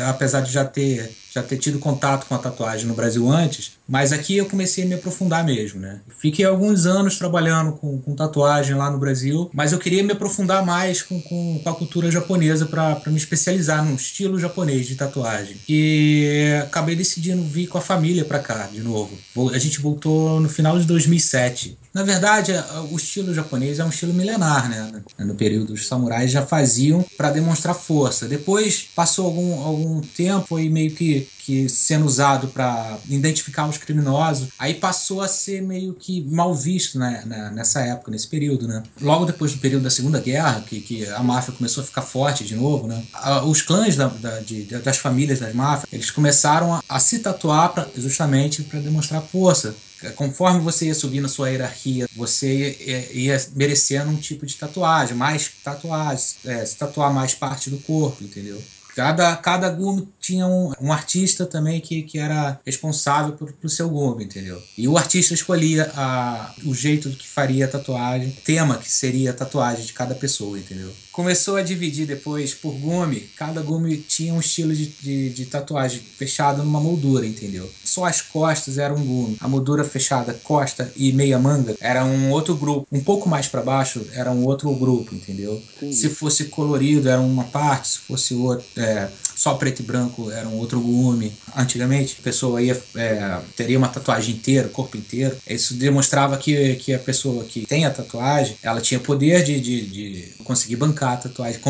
apesar 0.07 0.43
de 0.43 0.53
já 0.53 0.67
ter 0.67 1.11
já 1.37 1.43
ter 1.43 1.59
tido 1.59 1.79
contato 1.79 2.27
com 2.27 2.35
a 2.35 2.39
tatuagem 2.39 2.87
no 2.87 2.95
Brasil 2.95 3.31
antes, 3.31 3.73
mas 3.87 4.13
aqui 4.13 4.37
eu 4.37 4.47
comecei 4.47 4.85
a 4.85 4.87
me 4.87 4.95
aprofundar 4.95 5.45
mesmo, 5.45 5.79
né? 5.79 6.01
Fiquei 6.19 6.45
alguns 6.45 6.87
anos 6.87 7.19
trabalhando 7.19 7.73
com, 7.73 8.01
com 8.01 8.15
tatuagem 8.15 8.75
lá 8.75 8.91
no 8.91 8.99
Brasil, 8.99 9.51
mas 9.53 9.73
eu 9.73 9.79
queria 9.79 10.03
me 10.03 10.13
aprofundar 10.13 10.65
mais 10.65 11.03
com, 11.03 11.21
com, 11.21 11.61
com 11.63 11.69
a 11.69 11.75
cultura 11.75 12.11
japonesa 12.11 12.67
para 12.67 13.01
me 13.07 13.17
especializar 13.17 13.85
num 13.85 13.95
estilo 13.95 14.39
japonês 14.39 14.87
de 14.87 14.95
tatuagem. 14.95 15.57
E 15.69 16.59
acabei 16.63 16.97
decidindo 16.97 17.43
vir 17.43 17.67
com 17.67 17.79
a 17.79 17.83
família 17.83 18.25
para 18.25 18.39
cá 18.39 18.69
de 18.73 18.81
novo. 18.81 19.17
A 19.53 19.59
gente 19.59 19.81
voltou 19.81 20.41
no 20.41 20.49
final 20.49 20.79
de 20.79 20.87
2007. 20.87 21.77
Na 21.97 22.03
verdade, 22.03 22.53
o 22.91 22.97
estilo 22.97 23.33
japonês 23.33 23.79
é 23.79 23.85
um 23.85 23.89
estilo 23.89 24.13
milenar, 24.13 24.69
né? 24.69 25.01
No 25.19 25.35
período, 25.35 25.73
os 25.73 25.87
samurais 25.87 26.31
já 26.31 26.45
faziam 26.45 27.03
para 27.17 27.31
demonstrar 27.31 27.75
força. 27.75 28.29
Depois 28.29 28.87
passou 28.95 29.25
algum, 29.25 29.63
algum 29.63 30.03
tempo 30.03 30.59
e 30.59 30.69
meio 30.69 30.91
que 30.91 31.27
que 31.47 31.69
sendo 31.69 32.05
usado 32.05 32.49
para 32.49 32.99
identificar 33.09 33.69
os 33.69 33.79
criminosos, 33.79 34.49
aí 34.59 34.75
passou 34.75 35.23
a 35.23 35.29
ser 35.29 35.63
meio 35.63 35.95
que 35.95 36.21
mal 36.25 36.53
visto 36.53 36.99
né, 36.99 37.23
nessa 37.55 37.83
época, 37.83 38.11
nesse 38.11 38.27
período, 38.27 38.67
né? 38.67 38.83
Logo 39.01 39.25
depois 39.25 39.53
do 39.53 39.59
período 39.59 39.85
da 39.85 39.91
Segunda 39.91 40.19
Guerra, 40.19 40.65
que, 40.67 40.81
que 40.81 41.07
a 41.07 41.23
máfia 41.23 41.55
começou 41.55 41.85
a 41.85 41.87
ficar 41.87 42.03
forte 42.03 42.45
de 42.45 42.57
novo, 42.57 42.89
né? 42.89 43.01
Os 43.47 43.63
clãs 43.63 43.95
da, 43.95 44.09
da, 44.09 44.41
de, 44.41 44.65
das 44.65 44.97
famílias 44.97 45.39
das 45.39 45.55
máfias, 45.55 45.87
eles 45.93 46.11
começaram 46.11 46.75
a, 46.75 46.83
a 46.89 46.99
se 46.99 47.21
tatuar 47.21 47.73
pra, 47.73 47.87
justamente 47.97 48.65
para 48.65 48.81
demonstrar 48.81 49.23
força 49.23 49.73
conforme 50.13 50.61
você 50.61 50.87
ia 50.87 50.95
subindo 50.95 51.27
a 51.27 51.29
sua 51.29 51.51
hierarquia, 51.51 52.09
você 52.15 52.77
ia, 52.81 53.13
ia 53.13 53.47
merecendo 53.55 54.11
um 54.11 54.17
tipo 54.17 54.47
de 54.47 54.55
tatuagem, 54.57 55.17
mais 55.17 55.51
tatuagens, 55.63 56.37
é, 56.45 56.65
se 56.65 56.77
tatuar 56.77 57.13
mais 57.13 57.35
parte 57.35 57.71
do 57.71 57.79
corpo, 57.79 58.23
entendeu? 58.23 58.63
Cada, 58.97 59.37
cada 59.37 59.69
gume 59.69 60.09
tinha 60.19 60.47
um, 60.47 60.73
um 60.81 60.91
artista 60.91 61.45
também 61.45 61.83
que, 61.83 62.03
que 62.03 62.19
era 62.19 62.59
responsável 62.65 63.35
por, 63.35 63.53
pelo 63.53 63.69
seu 63.69 63.91
gume, 63.91 64.25
entendeu? 64.25 64.61
E 64.77 64.89
o 64.89 64.97
artista 64.97 65.35
escolhia 65.35 65.93
a, 65.95 66.55
o 66.65 66.75
jeito 66.75 67.11
que 67.11 67.29
faria 67.29 67.67
a 67.67 67.69
tatuagem, 67.69 68.31
tema 68.43 68.79
que 68.79 68.91
seria 68.91 69.33
a 69.33 69.35
tatuagem 69.35 69.85
de 69.85 69.93
cada 69.93 70.15
pessoa, 70.15 70.59
entendeu? 70.59 70.91
Começou 71.13 71.57
a 71.57 71.63
dividir 71.63 72.07
depois 72.07 72.55
por 72.55 72.73
gume, 72.73 73.21
cada 73.37 73.61
gume 73.61 73.99
tinha 73.99 74.33
um 74.33 74.41
estilo 74.41 74.75
de, 74.75 74.87
de, 74.87 75.31
de 75.31 75.47
tatuagem 75.47 76.01
fechado 76.01 76.63
numa 76.63 76.81
moldura, 76.81 77.27
entendeu? 77.27 77.71
Só 77.85 78.05
as 78.05 78.23
costas 78.23 78.79
eram 78.79 78.97
um 78.97 79.05
gume, 79.05 79.37
a 79.41 79.49
moldura 79.49 79.85
fechada, 79.85 80.33
costa 80.43 80.91
e 80.97 81.13
meia 81.13 81.39
manga 81.39 81.77
era 81.81 82.03
um 82.05 82.31
outro 82.31 82.57
grupo. 82.57 82.87
Um 82.91 83.01
pouco 83.01 83.29
mais 83.29 83.47
para 83.47 83.63
baixo 83.63 84.07
era 84.13 84.31
um 84.31 84.45
outro 84.45 84.75
grupo, 84.75 85.15
entendeu? 85.15 85.63
Se 85.93 86.09
fosse 86.09 86.47
colorido 86.47 87.09
era 87.09 87.21
uma 87.21 87.45
parte, 87.45 87.89
se 87.89 87.99
fosse 87.99 88.35
outra. 88.35 88.86
É, 88.87 89.09
só 89.37 89.55
preto 89.55 89.81
e 89.81 89.83
branco 89.83 90.31
era 90.31 90.49
um 90.49 90.57
outro 90.57 90.81
gume. 90.81 91.31
Antigamente, 91.55 92.17
a 92.19 92.23
pessoa 92.23 92.63
ia, 92.63 92.81
é, 92.97 93.39
teria 93.55 93.77
uma 93.77 93.87
tatuagem 93.87 94.35
inteira, 94.35 94.69
corpo 94.69 94.97
inteiro. 94.97 95.37
Isso 95.47 95.75
demonstrava 95.75 96.39
que, 96.39 96.77
que 96.77 96.95
a 96.95 96.99
pessoa 96.99 97.45
que 97.45 97.67
tem 97.67 97.85
a 97.85 97.91
tatuagem, 97.91 98.57
ela 98.63 98.81
tinha 98.81 98.99
poder 98.99 99.45
de, 99.45 99.61
de, 99.61 99.87
de 99.87 100.23
conseguir 100.43 100.77
bancar 100.77 101.13
a 101.13 101.17
tatuagem 101.19 101.61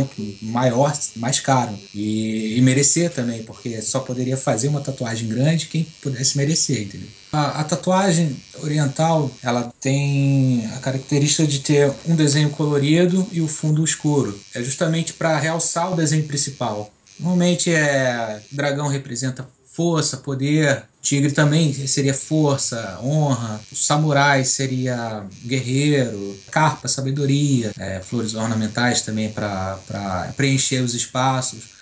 maior, 0.42 0.96
mais 1.16 1.40
caro. 1.40 1.76
E, 1.92 2.56
e, 2.56 2.60
merecer 2.62 3.10
também, 3.10 3.42
porque 3.42 3.82
só 3.82 3.98
poderia 3.98 4.36
fazer 4.36 4.68
uma 4.68 4.80
tatuagem 4.80 5.28
grande 5.28 5.66
quem 5.66 5.84
pudesse 6.00 6.36
merecer, 6.36 6.82
entendeu? 6.82 7.08
A, 7.32 7.60
a, 7.60 7.64
tatuagem 7.64 8.36
oriental 8.62 9.30
ela 9.42 9.72
tem 9.80 10.64
a 10.76 10.78
característica 10.78 11.46
de 11.46 11.58
ter 11.58 11.92
um 12.06 12.14
desenho 12.14 12.50
colorido 12.50 13.26
e 13.32 13.40
o 13.40 13.48
fundo 13.48 13.84
escuro. 13.84 14.38
É 14.54 14.62
justamente 14.62 15.12
para 15.12 15.36
realçar 15.36 15.92
o 15.92 15.96
desenho 15.96 16.24
principal. 16.24 16.92
Normalmente 17.18 17.72
é 17.72 18.40
dragão 18.52 18.88
representa 18.88 19.46
força, 19.72 20.16
poder, 20.16 20.84
tigre 21.02 21.30
também 21.30 21.72
seria 21.86 22.14
força, 22.14 22.98
honra, 23.02 23.60
o 23.70 23.76
samurai 23.76 24.42
seria 24.42 25.26
guerreiro, 25.44 26.36
carpa, 26.50 26.88
sabedoria, 26.88 27.72
é, 27.78 28.00
flores 28.00 28.34
ornamentais 28.34 29.02
também 29.02 29.30
para 29.30 30.32
preencher 30.34 30.80
os 30.80 30.94
espaços. 30.94 31.76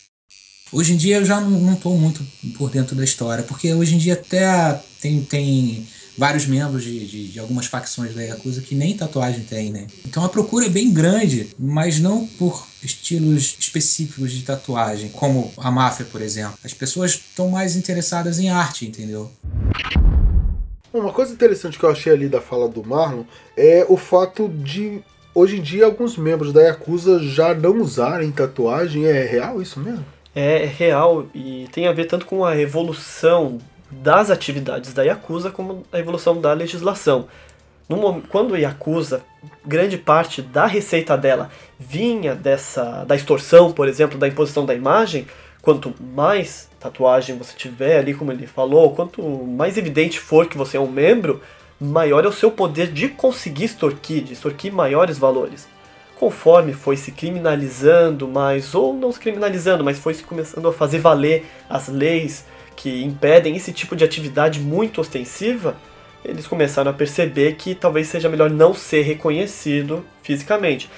Hoje 0.72 0.92
em 0.92 0.96
dia 0.96 1.18
eu 1.18 1.24
já 1.24 1.40
não 1.40 1.74
estou 1.74 1.96
muito 1.96 2.26
por 2.58 2.68
dentro 2.68 2.96
da 2.96 3.04
história, 3.04 3.44
porque 3.44 3.72
hoje 3.72 3.94
em 3.94 3.98
dia 3.98 4.14
até 4.14 4.80
tem, 5.00 5.22
tem 5.22 5.86
vários 6.16 6.46
membros 6.46 6.82
de, 6.84 7.06
de, 7.06 7.28
de, 7.28 7.40
algumas 7.40 7.66
facções 7.66 8.14
da 8.14 8.22
Yakuza 8.22 8.60
que 8.60 8.74
nem 8.74 8.96
tatuagem 8.96 9.44
tem, 9.44 9.70
né? 9.70 9.86
Então 10.06 10.24
a 10.24 10.28
procura 10.28 10.66
é 10.66 10.68
bem 10.68 10.92
grande, 10.92 11.48
mas 11.58 12.00
não 12.00 12.26
por 12.26 12.66
estilos 12.82 13.56
específicos 13.58 14.32
de 14.32 14.42
tatuagem, 14.42 15.08
como 15.08 15.52
a 15.56 15.70
máfia, 15.70 16.06
por 16.10 16.20
exemplo. 16.20 16.58
As 16.64 16.74
pessoas 16.74 17.12
estão 17.12 17.50
mais 17.50 17.76
interessadas 17.76 18.38
em 18.38 18.50
arte, 18.50 18.86
entendeu? 18.86 19.30
Uma 20.92 21.12
coisa 21.12 21.32
interessante 21.32 21.78
que 21.78 21.84
eu 21.84 21.90
achei 21.90 22.12
ali 22.12 22.28
da 22.28 22.40
fala 22.40 22.68
do 22.68 22.84
Marlon 22.84 23.24
é 23.56 23.84
o 23.88 23.96
fato 23.96 24.48
de 24.48 25.02
hoje 25.34 25.56
em 25.58 25.62
dia 25.62 25.86
alguns 25.86 26.16
membros 26.16 26.52
da 26.52 26.62
Yakuza 26.62 27.18
já 27.18 27.52
não 27.52 27.80
usarem 27.80 28.30
tatuagem. 28.30 29.04
É 29.04 29.24
real 29.24 29.60
isso 29.60 29.80
mesmo? 29.80 30.04
é 30.34 30.64
real 30.64 31.26
e 31.34 31.68
tem 31.70 31.86
a 31.86 31.92
ver 31.92 32.06
tanto 32.06 32.26
com 32.26 32.44
a 32.44 32.58
evolução 32.58 33.58
das 34.02 34.30
atividades 34.30 34.92
da 34.92 35.02
Yakuza 35.02 35.50
como 35.50 35.84
a 35.92 35.98
evolução 35.98 36.40
da 36.40 36.52
legislação. 36.52 37.26
No, 37.88 38.22
quando 38.22 38.54
a 38.54 38.58
Yakuza, 38.58 39.22
grande 39.64 39.98
parte 39.98 40.40
da 40.40 40.66
receita 40.66 41.16
dela 41.16 41.50
vinha 41.78 42.34
dessa 42.34 43.04
da 43.04 43.14
extorsão, 43.14 43.72
por 43.72 43.86
exemplo, 43.86 44.18
da 44.18 44.26
imposição 44.26 44.64
da 44.64 44.74
imagem, 44.74 45.26
quanto 45.60 45.94
mais 46.00 46.68
tatuagem 46.80 47.36
você 47.36 47.54
tiver 47.56 47.98
ali, 47.98 48.14
como 48.14 48.32
ele 48.32 48.46
falou, 48.46 48.94
quanto 48.94 49.22
mais 49.22 49.76
evidente 49.76 50.18
for 50.18 50.46
que 50.46 50.56
você 50.56 50.76
é 50.76 50.80
um 50.80 50.90
membro, 50.90 51.42
maior 51.78 52.24
é 52.24 52.28
o 52.28 52.32
seu 52.32 52.50
poder 52.50 52.90
de 52.90 53.08
conseguir 53.08 53.64
extorquir, 53.64 54.24
de 54.24 54.32
extorquir 54.32 54.72
maiores 54.72 55.18
valores 55.18 55.68
conforme 56.24 56.72
foi 56.72 56.96
se 56.96 57.10
criminalizando 57.12 58.26
mais, 58.26 58.74
ou 58.74 58.94
não 58.94 59.12
se 59.12 59.20
criminalizando, 59.20 59.84
mas 59.84 59.98
foi 59.98 60.14
se 60.14 60.22
começando 60.22 60.66
a 60.66 60.72
fazer 60.72 60.98
valer 60.98 61.44
as 61.68 61.88
leis 61.88 62.46
que 62.76 63.02
impedem 63.02 63.56
esse 63.56 63.72
tipo 63.72 63.94
de 63.94 64.04
atividade 64.04 64.60
muito 64.60 65.00
ostensiva, 65.00 65.76
eles 66.24 66.46
começaram 66.46 66.90
a 66.90 66.94
perceber 66.94 67.54
que 67.54 67.74
talvez 67.74 68.08
seja 68.08 68.28
melhor 68.28 68.50
não 68.50 68.74
ser 68.74 69.02
reconhecido 69.02 70.04
fisicamente. 70.22 70.90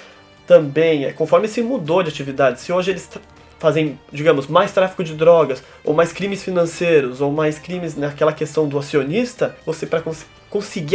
Também, 0.47 1.05
é, 1.05 1.12
conforme 1.12 1.49
se 1.49 1.61
mudou 1.62 2.03
de 2.03 2.11
atividade, 2.11 2.61
se 2.61 2.73
hoje 2.73 2.93
eles 2.93 3.11
fazem, 3.59 3.99
digamos, 4.12 4.47
mais 4.47 4.73
tráfico 4.73 5.03
de 5.03 5.15
drogas, 5.15 5.62
ou 5.83 5.95
mais 5.95 6.12
crimes 6.12 6.45
financeiros, 6.45 7.21
ou 7.21 7.33
mais 7.33 7.59
crimes 7.59 7.97
naquela 7.97 8.33
questão 8.33 8.69
do 8.69 8.79
acionista, 8.79 9.57
você 9.65 9.87
para 9.87 10.01
conseguir 10.01 10.36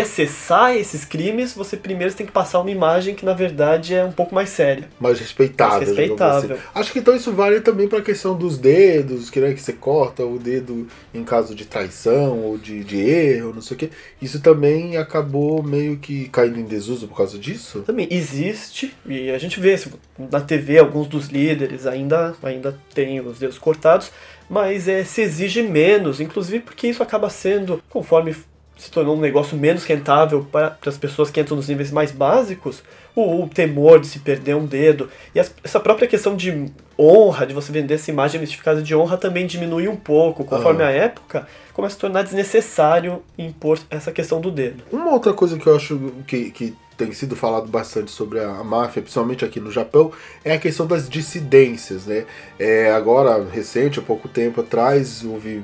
acessar 0.01 0.75
esses 0.75 1.05
crimes, 1.05 1.53
você 1.53 1.77
primeiro 1.77 2.13
tem 2.13 2.25
que 2.25 2.31
passar 2.31 2.59
uma 2.59 2.71
imagem 2.71 3.13
que 3.13 3.25
na 3.25 3.33
verdade 3.33 3.93
é 3.93 4.03
um 4.03 4.11
pouco 4.11 4.33
mais 4.33 4.49
séria. 4.49 4.87
Mais 4.99 5.19
respeitável. 5.19 5.77
Mais 5.77 5.89
respeitável. 5.89 6.55
Assim. 6.55 6.63
Acho 6.73 6.91
que 6.91 6.99
então 6.99 7.15
isso 7.15 7.31
vale 7.31 7.61
também 7.61 7.87
para 7.87 7.99
a 7.99 8.01
questão 8.01 8.35
dos 8.35 8.57
dedos, 8.57 9.29
que, 9.29 9.39
né, 9.39 9.53
que 9.53 9.61
você 9.61 9.73
corta 9.73 10.25
o 10.25 10.39
dedo 10.39 10.87
em 11.13 11.23
caso 11.23 11.53
de 11.53 11.65
traição 11.65 12.39
ou 12.39 12.57
de, 12.57 12.83
de 12.83 12.99
erro, 12.99 13.53
não 13.53 13.61
sei 13.61 13.75
o 13.75 13.77
que. 13.77 13.91
Isso 14.21 14.41
também 14.41 14.97
acabou 14.97 15.61
meio 15.61 15.97
que 15.97 16.29
caindo 16.29 16.59
em 16.59 16.65
desuso 16.65 17.07
por 17.07 17.17
causa 17.17 17.37
disso? 17.37 17.81
Também 17.81 18.07
existe, 18.09 18.95
e 19.05 19.29
a 19.29 19.37
gente 19.37 19.59
vê 19.59 19.79
na 20.17 20.41
TV 20.41 20.79
alguns 20.79 21.07
dos 21.07 21.27
líderes 21.27 21.85
ainda, 21.85 22.35
ainda 22.41 22.77
têm 22.93 23.19
os 23.19 23.39
dedos 23.39 23.57
cortados, 23.57 24.11
mas 24.49 24.87
é, 24.87 25.03
se 25.03 25.21
exige 25.21 25.61
menos, 25.61 26.19
inclusive 26.19 26.59
porque 26.59 26.87
isso 26.87 27.01
acaba 27.01 27.29
sendo, 27.29 27.81
conforme 27.89 28.35
se 28.81 28.89
tornou 28.89 29.15
um 29.15 29.19
negócio 29.19 29.55
menos 29.55 29.85
rentável 29.85 30.43
para 30.51 30.75
as 30.87 30.97
pessoas 30.97 31.29
que 31.29 31.39
entram 31.39 31.55
nos 31.55 31.67
níveis 31.67 31.91
mais 31.91 32.11
básicos, 32.11 32.81
o, 33.15 33.43
o 33.43 33.47
temor 33.47 33.99
de 33.99 34.07
se 34.07 34.17
perder 34.19 34.55
um 34.55 34.65
dedo 34.65 35.07
e 35.35 35.39
as, 35.39 35.53
essa 35.63 35.79
própria 35.79 36.07
questão 36.07 36.35
de 36.35 36.71
honra, 36.97 37.45
de 37.45 37.53
você 37.53 37.71
vender 37.71 37.93
essa 37.93 38.09
imagem 38.09 38.41
mistificada 38.41 38.81
de 38.81 38.95
honra 38.95 39.17
também 39.17 39.45
diminui 39.45 39.87
um 39.87 39.95
pouco, 39.95 40.43
conforme 40.43 40.81
uhum. 40.81 40.89
a 40.89 40.91
época, 40.91 41.47
começa 41.73 41.93
a 41.93 41.95
se 41.95 42.01
tornar 42.01 42.23
desnecessário 42.23 43.21
impor 43.37 43.77
essa 43.87 44.11
questão 44.11 44.41
do 44.41 44.49
dedo. 44.49 44.83
Uma 44.91 45.11
outra 45.11 45.31
coisa 45.31 45.59
que 45.59 45.67
eu 45.67 45.75
acho 45.75 46.13
que, 46.25 46.49
que 46.49 46.75
tem 46.97 47.11
sido 47.13 47.35
falado 47.35 47.67
bastante 47.67 48.09
sobre 48.09 48.39
a, 48.39 48.63
máfia, 48.63 49.03
principalmente 49.03 49.45
aqui 49.45 49.59
no 49.59 49.71
Japão, 49.71 50.11
é 50.43 50.53
a 50.53 50.59
questão 50.59 50.87
das 50.87 51.07
dissidências, 51.07 52.07
né? 52.07 52.25
É, 52.57 52.91
agora, 52.91 53.43
recente, 53.43 53.99
há 53.99 54.01
pouco 54.01 54.27
tempo 54.27 54.61
atrás, 54.61 55.23
houve 55.23 55.63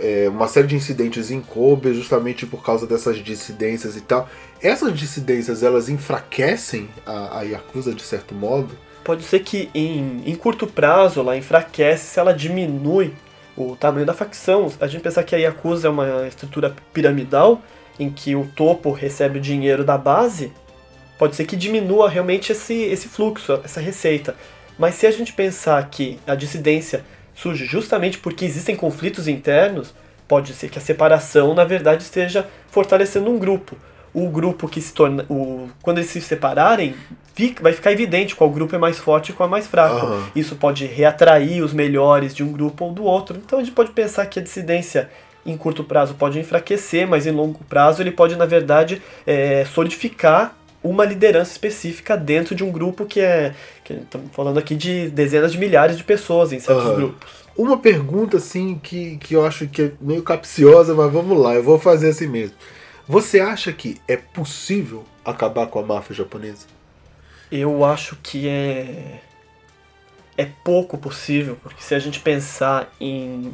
é, 0.00 0.28
uma 0.28 0.48
série 0.48 0.66
de 0.66 0.76
incidentes 0.76 1.30
em 1.30 1.40
Kobe 1.40 1.94
justamente 1.94 2.46
por 2.46 2.62
causa 2.62 2.86
dessas 2.86 3.18
dissidências 3.18 3.96
e 3.96 4.00
tal. 4.00 4.28
Essas 4.62 4.96
dissidências 4.96 5.62
elas 5.62 5.88
enfraquecem 5.88 6.88
a, 7.06 7.38
a 7.38 7.42
Yakuza 7.42 7.94
de 7.94 8.02
certo 8.02 8.34
modo? 8.34 8.76
Pode 9.04 9.24
ser 9.24 9.40
que 9.40 9.70
em, 9.74 10.22
em 10.26 10.34
curto 10.34 10.66
prazo 10.66 11.20
ela 11.20 11.36
enfraquece 11.36 12.06
se 12.06 12.20
ela 12.20 12.32
diminui 12.32 13.14
o 13.56 13.76
tamanho 13.76 14.06
da 14.06 14.14
facção. 14.14 14.70
A 14.80 14.86
gente 14.86 15.02
pensar 15.02 15.22
que 15.24 15.34
a 15.34 15.38
Yakuza 15.38 15.88
é 15.88 15.90
uma 15.90 16.26
estrutura 16.26 16.74
piramidal 16.92 17.62
em 17.98 18.10
que 18.10 18.36
o 18.36 18.46
topo 18.54 18.92
recebe 18.92 19.38
o 19.38 19.42
dinheiro 19.42 19.84
da 19.84 19.98
base, 19.98 20.52
pode 21.18 21.34
ser 21.34 21.44
que 21.44 21.56
diminua 21.56 22.08
realmente 22.08 22.52
esse, 22.52 22.74
esse 22.74 23.08
fluxo, 23.08 23.60
essa 23.64 23.80
receita. 23.80 24.36
Mas 24.78 24.94
se 24.94 25.06
a 25.06 25.10
gente 25.10 25.32
pensar 25.32 25.88
que 25.90 26.20
a 26.24 26.36
dissidência 26.36 27.04
surge 27.40 27.64
justamente 27.64 28.18
porque 28.18 28.44
existem 28.44 28.74
conflitos 28.74 29.28
internos, 29.28 29.94
pode 30.26 30.52
ser 30.52 30.68
que 30.68 30.78
a 30.78 30.82
separação, 30.82 31.54
na 31.54 31.64
verdade, 31.64 32.02
esteja 32.02 32.46
fortalecendo 32.70 33.30
um 33.30 33.38
grupo. 33.38 33.76
O 34.12 34.28
grupo 34.28 34.68
que 34.68 34.80
se 34.80 34.92
torna. 34.92 35.24
O, 35.28 35.68
quando 35.82 35.98
eles 35.98 36.10
se 36.10 36.20
separarem, 36.20 36.94
fica, 37.34 37.62
vai 37.62 37.72
ficar 37.72 37.92
evidente 37.92 38.34
qual 38.34 38.50
grupo 38.50 38.74
é 38.74 38.78
mais 38.78 38.98
forte 38.98 39.30
e 39.30 39.32
qual 39.32 39.48
é 39.48 39.50
mais 39.50 39.66
fraco. 39.66 40.06
Uhum. 40.06 40.22
Isso 40.34 40.56
pode 40.56 40.86
reatrair 40.86 41.62
os 41.62 41.72
melhores 41.72 42.34
de 42.34 42.42
um 42.42 42.50
grupo 42.50 42.86
ou 42.86 42.92
do 42.92 43.04
outro. 43.04 43.40
Então 43.44 43.58
a 43.58 43.62
gente 43.62 43.74
pode 43.74 43.90
pensar 43.90 44.26
que 44.26 44.40
a 44.40 44.42
dissidência 44.42 45.08
em 45.46 45.56
curto 45.56 45.84
prazo 45.84 46.14
pode 46.14 46.38
enfraquecer, 46.38 47.06
mas 47.06 47.26
em 47.26 47.30
longo 47.30 47.62
prazo 47.64 48.02
ele 48.02 48.10
pode, 48.10 48.34
na 48.34 48.46
verdade, 48.46 49.00
é, 49.26 49.64
solidificar 49.66 50.57
uma 50.82 51.04
liderança 51.04 51.52
específica 51.52 52.16
dentro 52.16 52.54
de 52.54 52.64
um 52.64 52.70
grupo 52.70 53.04
que 53.04 53.20
é. 53.20 53.54
Que 53.84 53.94
estamos 53.94 54.30
falando 54.32 54.58
aqui 54.58 54.74
de 54.74 55.08
dezenas 55.10 55.52
de 55.52 55.58
milhares 55.58 55.96
de 55.96 56.04
pessoas 56.04 56.52
em 56.52 56.60
certos 56.60 56.86
uhum. 56.86 56.94
grupos. 56.96 57.30
Uma 57.56 57.76
pergunta, 57.78 58.36
assim, 58.36 58.78
que, 58.80 59.16
que 59.16 59.34
eu 59.34 59.44
acho 59.44 59.66
que 59.66 59.82
é 59.82 59.92
meio 60.00 60.22
capciosa, 60.22 60.94
mas 60.94 61.12
vamos 61.12 61.36
lá, 61.36 61.54
eu 61.54 61.62
vou 61.62 61.78
fazer 61.78 62.10
assim 62.10 62.28
mesmo. 62.28 62.54
Você 63.08 63.40
acha 63.40 63.72
que 63.72 64.00
é 64.06 64.16
possível 64.16 65.04
acabar 65.24 65.66
com 65.66 65.80
a 65.80 65.82
máfia 65.82 66.14
japonesa? 66.14 66.66
Eu 67.50 67.84
acho 67.84 68.16
que 68.22 68.46
é. 68.46 69.20
É 70.36 70.46
pouco 70.62 70.96
possível, 70.96 71.58
porque 71.60 71.82
se 71.82 71.96
a 71.96 71.98
gente 71.98 72.20
pensar 72.20 72.92
em 73.00 73.52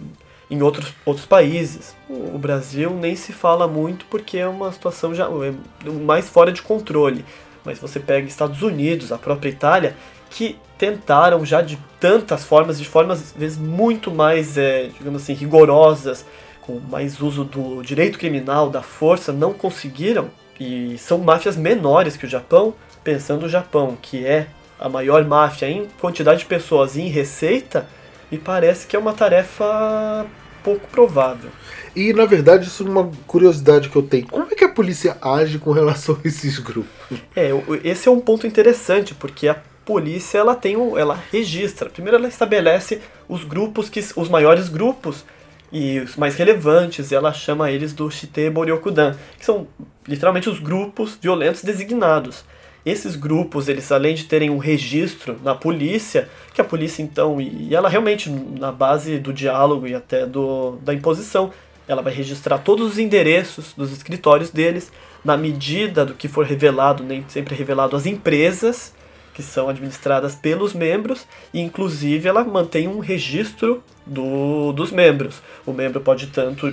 em 0.51 0.63
outros, 0.63 0.93
outros 1.05 1.27
países. 1.27 1.95
O 2.09 2.39
Brasil 2.39 2.91
nem 2.91 3.17
se 3.17 3.33
fala 3.33 3.67
muito 3.67 4.05
porque 4.07 4.39
é 4.39 4.47
uma 4.47 4.71
situação 4.73 5.15
já 5.15 5.27
é 5.27 5.91
mais 5.91 6.29
fora 6.29 6.53
de 6.53 6.63
controle. 6.63 7.25
Mas 7.65 7.79
você 7.79 7.99
pega 7.99 8.27
Estados 8.27 8.63
Unidos, 8.63 9.11
a 9.11 9.19
própria 9.19 9.49
Itália, 9.49 9.97
que 10.31 10.59
tentaram 10.77 11.45
já 11.45 11.63
de 11.63 11.79
tantas 11.99 12.45
formas, 12.45 12.79
de 12.79 12.87
formas 12.87 13.23
às 13.23 13.33
vezes 13.33 13.57
muito 13.57 14.11
mais, 14.11 14.59
é, 14.59 14.89
digamos 14.99 15.23
assim, 15.23 15.33
rigorosas, 15.33 16.27
com 16.61 16.79
mais 16.79 17.21
uso 17.21 17.45
do 17.45 17.83
direito 17.83 18.19
criminal, 18.19 18.69
da 18.69 18.83
força, 18.83 19.33
não 19.33 19.53
conseguiram. 19.53 20.31
E 20.59 20.97
são 20.99 21.19
máfias 21.19 21.57
menores 21.57 22.17
que 22.17 22.27
o 22.27 22.29
Japão, 22.29 22.75
pensando 23.03 23.47
o 23.47 23.49
Japão, 23.49 23.97
que 24.01 24.27
é 24.27 24.49
a 24.79 24.89
maior 24.89 25.25
máfia 25.25 25.69
em 25.69 25.87
quantidade 26.01 26.41
de 26.41 26.47
pessoas 26.47 26.97
e 26.97 27.03
em 27.03 27.09
receita, 27.09 27.89
me 28.31 28.39
parece 28.39 28.87
que 28.87 28.97
é 28.97 28.99
uma 28.99 29.13
tarefa 29.13 30.27
pouco 30.63 30.87
provável. 30.89 31.51
E 31.95 32.13
na 32.13 32.25
verdade, 32.25 32.67
isso 32.67 32.85
é 32.85 32.91
uma 32.91 33.11
curiosidade 33.27 33.89
que 33.89 33.97
eu 33.97 34.03
tenho. 34.03 34.27
Como 34.27 34.49
é 34.51 34.55
que 34.55 34.65
a 34.65 34.69
polícia 34.69 35.17
age 35.21 35.59
com 35.59 35.71
relação 35.71 36.19
a 36.25 36.27
esses 36.27 36.59
grupos? 36.59 37.19
É, 37.37 37.51
esse 37.85 38.09
é 38.09 38.11
um 38.11 38.21
ponto 38.21 38.47
interessante, 38.47 39.15
porque 39.15 39.47
a 39.47 39.57
polícia 39.85 40.39
ela 40.39 40.55
tem 40.55 40.77
um, 40.77 40.99
ela 40.99 41.19
registra. 41.31 41.91
Primeiro 41.91 42.17
ela 42.17 42.27
estabelece 42.27 43.01
os 43.29 43.45
grupos 43.45 43.89
que 43.89 44.01
os 44.17 44.29
maiores 44.29 44.69
grupos 44.69 45.25
e 45.71 45.99
os 46.01 46.17
mais 46.17 46.37
relevantes, 46.37 47.11
e 47.11 47.15
ela 47.15 47.33
chama 47.33 47.71
eles 47.71 47.93
do 47.93 48.11
Shite 48.11 48.49
Boryokudan, 48.49 49.17
que 49.39 49.45
são 49.45 49.67
literalmente 50.07 50.49
os 50.49 50.59
grupos 50.59 51.19
violentos 51.21 51.63
designados. 51.63 52.45
Esses 52.85 53.17
grupos, 53.17 53.69
eles 53.69 53.91
além 53.91 54.15
de 54.15 54.25
terem 54.25 54.51
um 54.51 54.59
registro 54.59 55.39
na 55.43 55.55
polícia, 55.55 56.29
que 56.53 56.61
a 56.61 56.65
polícia 56.65 57.03
então, 57.03 57.41
e 57.41 57.75
ela 57.75 57.89
realmente 57.89 58.29
na 58.29 58.71
base 58.71 59.19
do 59.19 59.33
diálogo 59.33 59.87
e 59.87 59.95
até 59.95 60.27
do, 60.27 60.77
da 60.83 60.93
imposição, 60.93 61.51
ela 61.89 62.03
vai 62.03 62.13
registrar 62.13 62.59
todos 62.59 62.93
os 62.93 62.99
endereços 62.99 63.73
dos 63.75 63.93
escritórios 63.93 64.51
deles, 64.51 64.93
na 65.25 65.37
medida 65.37 66.05
do 66.05 66.15
que 66.15 66.29
for 66.29 66.45
revelado, 66.45 67.03
nem 67.03 67.25
sempre 67.29 67.55
revelado 67.55 67.97
às 67.97 68.05
empresas 68.05 68.93
que 69.33 69.43
são 69.43 69.69
administradas 69.69 70.35
pelos 70.35 70.73
membros, 70.73 71.27
e 71.53 71.61
inclusive 71.61 72.29
ela 72.29 72.45
mantém 72.45 72.87
um 72.87 73.01
registro 73.01 73.83
do, 74.07 74.73
dos 74.73 74.93
membros. 74.93 75.43
O 75.67 75.73
membro 75.73 76.01
pode 76.01 76.29
tanto 76.29 76.73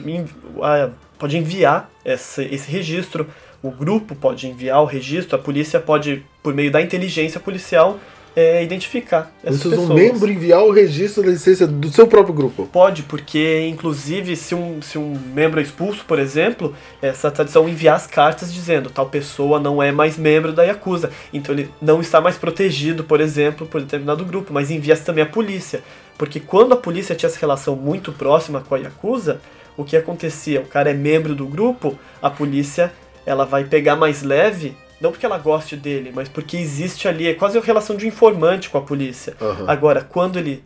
pode 1.17 1.37
enviar 1.37 1.89
esse, 2.05 2.43
esse 2.45 2.69
registro 2.71 3.27
o 3.63 3.71
grupo 3.71 4.15
pode 4.15 4.47
enviar 4.47 4.81
o 4.81 4.85
registro, 4.85 5.35
a 5.35 5.39
polícia 5.39 5.79
pode, 5.79 6.23
por 6.41 6.53
meio 6.53 6.71
da 6.71 6.81
inteligência 6.81 7.39
policial, 7.39 7.99
é, 8.35 8.63
identificar 8.63 9.31
essas 9.43 9.61
Vocês 9.61 9.73
pessoas. 9.75 9.89
um 9.89 9.93
membro 9.93 10.31
enviar 10.31 10.63
o 10.63 10.71
registro 10.71 11.23
da 11.23 11.31
licença 11.31 11.67
do 11.67 11.89
seu 11.89 12.07
próprio 12.07 12.33
grupo. 12.33 12.65
Pode, 12.65 13.03
porque 13.03 13.67
inclusive 13.67 14.35
se 14.35 14.55
um, 14.55 14.81
se 14.81 14.97
um 14.97 15.17
membro 15.33 15.59
é 15.59 15.63
expulso, 15.63 16.05
por 16.05 16.17
exemplo, 16.17 16.73
essa 17.01 17.29
tradição 17.29 17.67
enviar 17.67 17.95
as 17.95 18.07
cartas 18.07 18.53
dizendo 18.53 18.89
tal 18.89 19.07
pessoa 19.07 19.59
não 19.59 19.83
é 19.83 19.91
mais 19.91 20.17
membro 20.17 20.53
da 20.53 20.63
Yakuza, 20.63 21.11
então 21.33 21.53
ele 21.53 21.69
não 21.81 21.99
está 21.99 22.21
mais 22.21 22.37
protegido, 22.37 23.03
por 23.03 23.19
exemplo, 23.19 23.67
por 23.67 23.81
determinado 23.81 24.23
grupo, 24.23 24.53
mas 24.53 24.71
envia 24.71 24.95
também 24.95 25.23
a 25.23 25.27
polícia. 25.27 25.81
Porque 26.17 26.39
quando 26.39 26.73
a 26.73 26.77
polícia 26.77 27.15
tinha 27.15 27.29
essa 27.29 27.39
relação 27.39 27.75
muito 27.75 28.11
próxima 28.11 28.61
com 28.61 28.75
a 28.75 28.77
Yakuza, 28.77 29.41
o 29.75 29.83
que 29.83 29.97
acontecia? 29.97 30.61
O 30.61 30.65
cara 30.65 30.91
é 30.91 30.93
membro 30.93 31.33
do 31.33 31.45
grupo, 31.45 31.97
a 32.21 32.29
polícia 32.29 32.93
ela 33.25 33.45
vai 33.45 33.63
pegar 33.63 33.95
mais 33.95 34.23
leve, 34.23 34.75
não 34.99 35.11
porque 35.11 35.25
ela 35.25 35.37
goste 35.37 35.75
dele, 35.75 36.11
mas 36.13 36.29
porque 36.29 36.57
existe 36.57 37.07
ali, 37.07 37.27
é 37.27 37.33
quase 37.33 37.57
uma 37.57 37.65
relação 37.65 37.95
de 37.95 38.07
informante 38.07 38.69
com 38.69 38.77
a 38.77 38.81
polícia. 38.81 39.35
Aham. 39.41 39.65
Agora, 39.67 40.01
quando 40.01 40.37
ele 40.37 40.63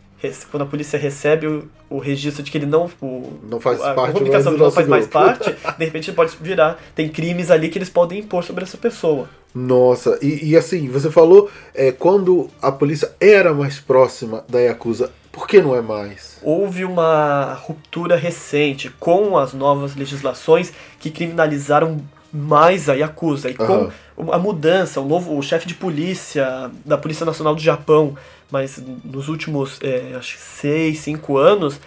quando 0.49 0.63
a 0.63 0.65
polícia 0.65 0.97
recebe 0.97 1.45
o, 1.45 1.69
o 1.89 1.99
registro 1.99 2.41
de 2.41 2.49
que 2.49 2.57
ele 2.57 2.65
não 2.65 2.89
o, 2.99 3.39
Não 3.43 3.59
faz 3.59 3.81
a 3.81 3.93
parte 3.93 4.13
publicação 4.13 4.51
mais 4.53 4.59
do 4.59 4.63
não 4.63 4.71
faz 4.71 4.87
mais 4.87 5.05
grupo. 5.05 5.19
parte, 5.19 5.55
de 5.77 5.85
repente 5.85 6.09
ele 6.09 6.15
pode 6.15 6.35
virar. 6.41 6.81
Tem 6.95 7.07
crimes 7.07 7.51
ali 7.51 7.69
que 7.69 7.77
eles 7.77 7.89
podem 7.89 8.19
impor 8.19 8.43
sobre 8.43 8.63
essa 8.63 8.77
pessoa. 8.77 9.29
Nossa, 9.53 10.17
e, 10.21 10.49
e 10.49 10.57
assim, 10.57 10.89
você 10.89 11.09
falou 11.11 11.49
é, 11.73 11.91
quando 11.91 12.49
a 12.61 12.71
polícia 12.71 13.11
era 13.19 13.53
mais 13.53 13.79
próxima 13.79 14.43
da 14.49 14.59
Yakuza, 14.59 15.11
por 15.31 15.47
que 15.47 15.61
não 15.61 15.75
é 15.75 15.81
mais? 15.81 16.39
Houve 16.41 16.85
uma 16.85 17.53
ruptura 17.53 18.15
recente 18.15 18.89
com 18.99 19.37
as 19.37 19.53
novas 19.53 19.95
legislações 19.95 20.73
que 20.99 21.09
criminalizaram 21.11 21.99
mais 22.35 22.89
a 22.89 22.93
Yakuza. 22.93 23.49
E 23.49 23.53
com 23.53 24.31
a 24.31 24.37
mudança, 24.37 24.99
o 24.99 25.07
novo 25.07 25.37
o 25.37 25.41
chefe 25.41 25.67
de 25.67 25.73
polícia 25.73 26.69
da 26.85 26.97
Polícia 26.97 27.25
Nacional 27.25 27.55
do 27.55 27.61
Japão, 27.61 28.15
mas 28.51 28.81
nos 29.03 29.27
últimos 29.29 29.79
é, 29.81 30.15
acho 30.17 30.35
que 30.35 30.41
seis, 30.41 30.99
cinco 30.99 31.37
anos, 31.37 31.79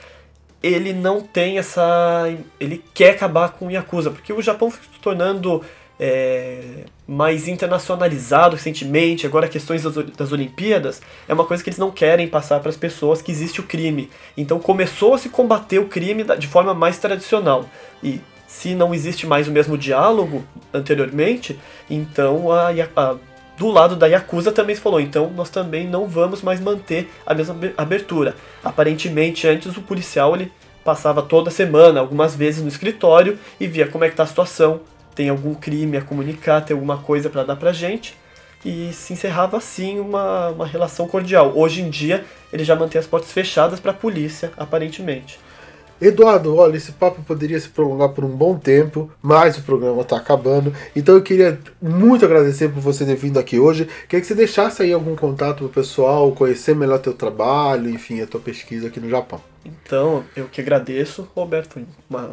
ele 0.62 0.92
não 0.92 1.20
tem 1.20 1.58
essa. 1.58 2.32
Ele 2.58 2.82
quer 2.94 3.10
acabar 3.10 3.50
com 3.50 3.66
o 3.66 3.70
Yakuza, 3.70 4.10
porque 4.10 4.32
o 4.32 4.42
Japão 4.42 4.70
foi 4.70 4.80
se 4.82 5.00
tornando 5.00 5.62
é, 6.00 6.84
mais 7.06 7.46
internacionalizado 7.48 8.56
recentemente, 8.56 9.26
agora 9.26 9.48
questões 9.48 9.82
das, 9.82 9.94
das 9.94 10.32
Olimpíadas, 10.32 11.00
é 11.28 11.34
uma 11.34 11.44
coisa 11.44 11.62
que 11.62 11.68
eles 11.68 11.78
não 11.78 11.90
querem 11.90 12.26
passar 12.28 12.60
para 12.60 12.70
as 12.70 12.76
pessoas 12.76 13.20
que 13.20 13.30
existe 13.30 13.60
o 13.60 13.64
crime. 13.64 14.08
Então 14.36 14.58
começou 14.58 15.14
a 15.14 15.18
se 15.18 15.28
combater 15.28 15.78
o 15.78 15.86
crime 15.86 16.24
da- 16.24 16.36
de 16.36 16.46
forma 16.46 16.72
mais 16.74 16.98
tradicional. 16.98 17.68
E 18.02 18.20
se 18.48 18.74
não 18.74 18.92
existe 18.92 19.26
mais 19.28 19.46
o 19.46 19.52
mesmo 19.52 19.78
diálogo 19.78 20.42
anteriormente, 20.74 21.56
então 21.88 22.50
a, 22.50 22.70
a- 22.96 23.16
do 23.56 23.68
lado 23.68 23.94
da 23.94 24.06
Yakuza 24.06 24.50
também 24.52 24.74
se 24.74 24.80
falou, 24.82 25.00
então 25.00 25.30
nós 25.36 25.50
também 25.50 25.86
não 25.86 26.08
vamos 26.08 26.42
mais 26.42 26.58
manter 26.60 27.12
a 27.26 27.34
mesma 27.34 27.54
abe- 27.54 27.74
abertura. 27.76 28.34
Aparentemente 28.64 29.46
antes 29.46 29.76
o 29.76 29.82
policial 29.82 30.34
ele 30.34 30.50
passava 30.84 31.20
toda 31.22 31.50
semana, 31.50 32.00
algumas 32.00 32.34
vezes 32.34 32.62
no 32.62 32.68
escritório 32.68 33.38
e 33.60 33.66
via 33.66 33.86
como 33.86 34.04
é 34.04 34.08
que 34.08 34.16
tá 34.16 34.22
a 34.22 34.26
situação, 34.26 34.80
tem 35.14 35.28
algum 35.28 35.54
crime 35.54 35.96
a 35.96 36.02
comunicar, 36.02 36.62
tem 36.62 36.74
alguma 36.74 36.98
coisa 36.98 37.28
para 37.28 37.44
dar 37.44 37.56
pra 37.56 37.72
gente 37.72 38.16
e 38.64 38.90
se 38.92 39.12
encerrava 39.12 39.56
assim 39.56 39.98
uma, 39.98 40.48
uma 40.50 40.66
relação 40.66 41.06
cordial. 41.06 41.52
Hoje 41.54 41.82
em 41.82 41.90
dia 41.90 42.24
ele 42.52 42.64
já 42.64 42.74
mantém 42.74 42.98
as 42.98 43.06
portas 43.06 43.30
fechadas 43.32 43.78
para 43.80 43.90
a 43.90 43.94
polícia, 43.94 44.52
aparentemente. 44.56 45.38
Eduardo, 46.00 46.54
olha, 46.56 46.76
esse 46.76 46.92
papo 46.92 47.22
poderia 47.22 47.58
se 47.58 47.68
prolongar 47.68 48.10
por 48.10 48.24
um 48.24 48.28
bom 48.28 48.56
tempo, 48.56 49.10
mas 49.20 49.58
o 49.58 49.62
programa 49.62 50.02
está 50.02 50.16
acabando. 50.16 50.72
Então 50.94 51.14
eu 51.16 51.22
queria 51.22 51.58
muito 51.82 52.24
agradecer 52.24 52.68
por 52.68 52.80
você 52.80 53.04
ter 53.04 53.16
vindo 53.16 53.38
aqui 53.38 53.58
hoje. 53.58 53.88
Queria 54.08 54.20
que 54.20 54.26
você 54.26 54.34
deixasse 54.34 54.82
aí 54.82 54.92
algum 54.92 55.16
contato 55.16 55.58
pro 55.58 55.68
pessoal, 55.68 56.30
conhecer 56.32 56.74
melhor 56.76 56.98
teu 56.98 57.12
trabalho, 57.12 57.90
enfim, 57.90 58.20
a 58.20 58.26
tua 58.26 58.40
pesquisa 58.40 58.86
aqui 58.88 59.00
no 59.00 59.08
Japão. 59.10 59.40
Então, 59.64 60.24
eu 60.36 60.46
que 60.46 60.60
agradeço, 60.60 61.28
Roberto. 61.34 61.80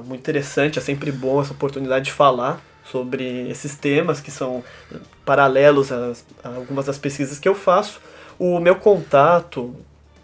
Muito 0.06 0.20
interessante, 0.20 0.78
é 0.78 0.82
sempre 0.82 1.12
bom 1.12 1.42
essa 1.42 1.52
oportunidade 1.54 2.06
de 2.06 2.12
falar 2.12 2.62
sobre 2.84 3.50
esses 3.50 3.76
temas 3.76 4.22
que 4.22 4.30
são 4.30 4.64
paralelos 5.26 5.92
às- 5.92 6.24
a, 6.44 6.50
algumas 6.50 6.86
das 6.86 6.98
pesquisas 7.00 7.40
que 7.40 7.48
eu 7.50 7.56
faço. 7.56 8.00
O 8.38 8.60
meu 8.60 8.76
contato 8.76 9.74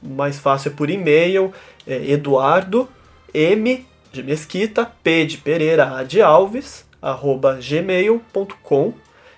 mais 0.02 0.38
fácil 0.38 0.70
é 0.72 0.76
por 0.76 0.90
e-mail, 0.90 1.52
é 1.88 2.12
Eduardo 2.12 2.88
M 3.34 3.86
de 4.12 4.24
Mesquita, 4.24 4.92
P 5.04 5.26
de 5.26 5.38
Pereira, 5.38 5.98
A 5.98 6.04
de 6.04 6.22
Alves, 6.22 6.86
arroba 7.02 7.60
gmail.com 7.62 8.94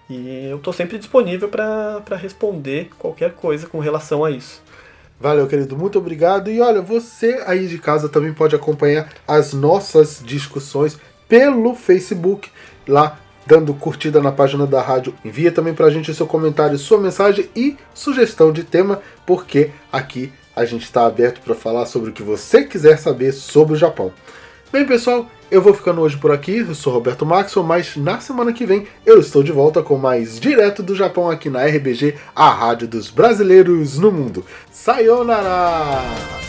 e 0.09 0.47
eu 0.49 0.57
estou 0.57 0.73
sempre 0.73 0.97
disponível 0.97 1.47
para 1.47 2.15
responder 2.15 2.89
qualquer 2.99 3.33
coisa 3.33 3.67
com 3.67 3.79
relação 3.79 4.23
a 4.23 4.31
isso. 4.31 4.61
Valeu, 5.19 5.47
querido, 5.47 5.77
muito 5.77 5.97
obrigado. 5.97 6.49
E 6.49 6.59
olha, 6.59 6.81
você 6.81 7.41
aí 7.45 7.67
de 7.67 7.77
casa 7.77 8.09
também 8.09 8.33
pode 8.33 8.55
acompanhar 8.55 9.09
as 9.27 9.53
nossas 9.53 10.21
discussões 10.23 10.99
pelo 11.27 11.73
Facebook, 11.73 12.49
lá 12.87 13.17
dando 13.45 13.73
curtida 13.73 14.21
na 14.21 14.31
página 14.31 14.67
da 14.67 14.81
rádio. 14.81 15.13
Envia 15.23 15.51
também 15.51 15.73
pra 15.73 15.89
gente 15.89 16.11
o 16.11 16.13
seu 16.13 16.27
comentário, 16.27 16.77
sua 16.77 16.99
mensagem 16.99 17.49
e 17.55 17.77
sugestão 17.93 18.51
de 18.51 18.63
tema, 18.63 19.01
porque 19.25 19.71
aqui 19.91 20.31
a 20.55 20.65
gente 20.65 20.83
está 20.83 21.05
aberto 21.05 21.41
para 21.41 21.55
falar 21.55 21.85
sobre 21.85 22.09
o 22.09 22.13
que 22.13 22.23
você 22.23 22.63
quiser 22.63 22.97
saber 22.97 23.31
sobre 23.31 23.73
o 23.73 23.77
Japão. 23.77 24.11
Bem, 24.71 24.85
pessoal, 24.85 25.29
eu 25.51 25.61
vou 25.61 25.73
ficando 25.73 26.01
hoje 26.01 26.17
por 26.17 26.31
aqui. 26.31 26.57
Eu 26.57 26.73
sou 26.73 26.91
Roberto 26.91 27.25
Maxwell, 27.25 27.65
mas 27.65 27.95
na 27.95 28.19
semana 28.19 28.51
que 28.51 28.65
vem 28.65 28.87
eu 29.05 29.19
estou 29.19 29.43
de 29.43 29.51
volta 29.51 29.83
com 29.83 29.97
mais 29.97 30.39
Direto 30.39 30.81
do 30.81 30.95
Japão 30.95 31.29
aqui 31.29 31.49
na 31.49 31.63
RBG, 31.63 32.15
a 32.35 32.49
rádio 32.49 32.87
dos 32.87 33.11
brasileiros 33.11 33.99
no 33.99 34.11
mundo. 34.11 34.43
Sayonara! 34.71 36.42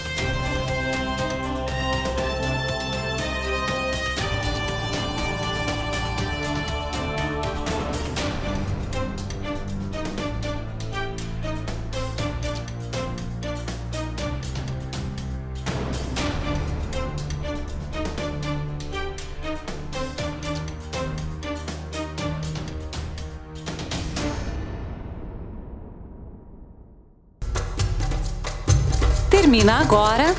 Agora 29.94 30.35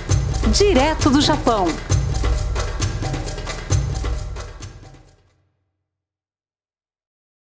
Direto 0.51 1.09
do 1.09 1.21
Japão 1.21 1.65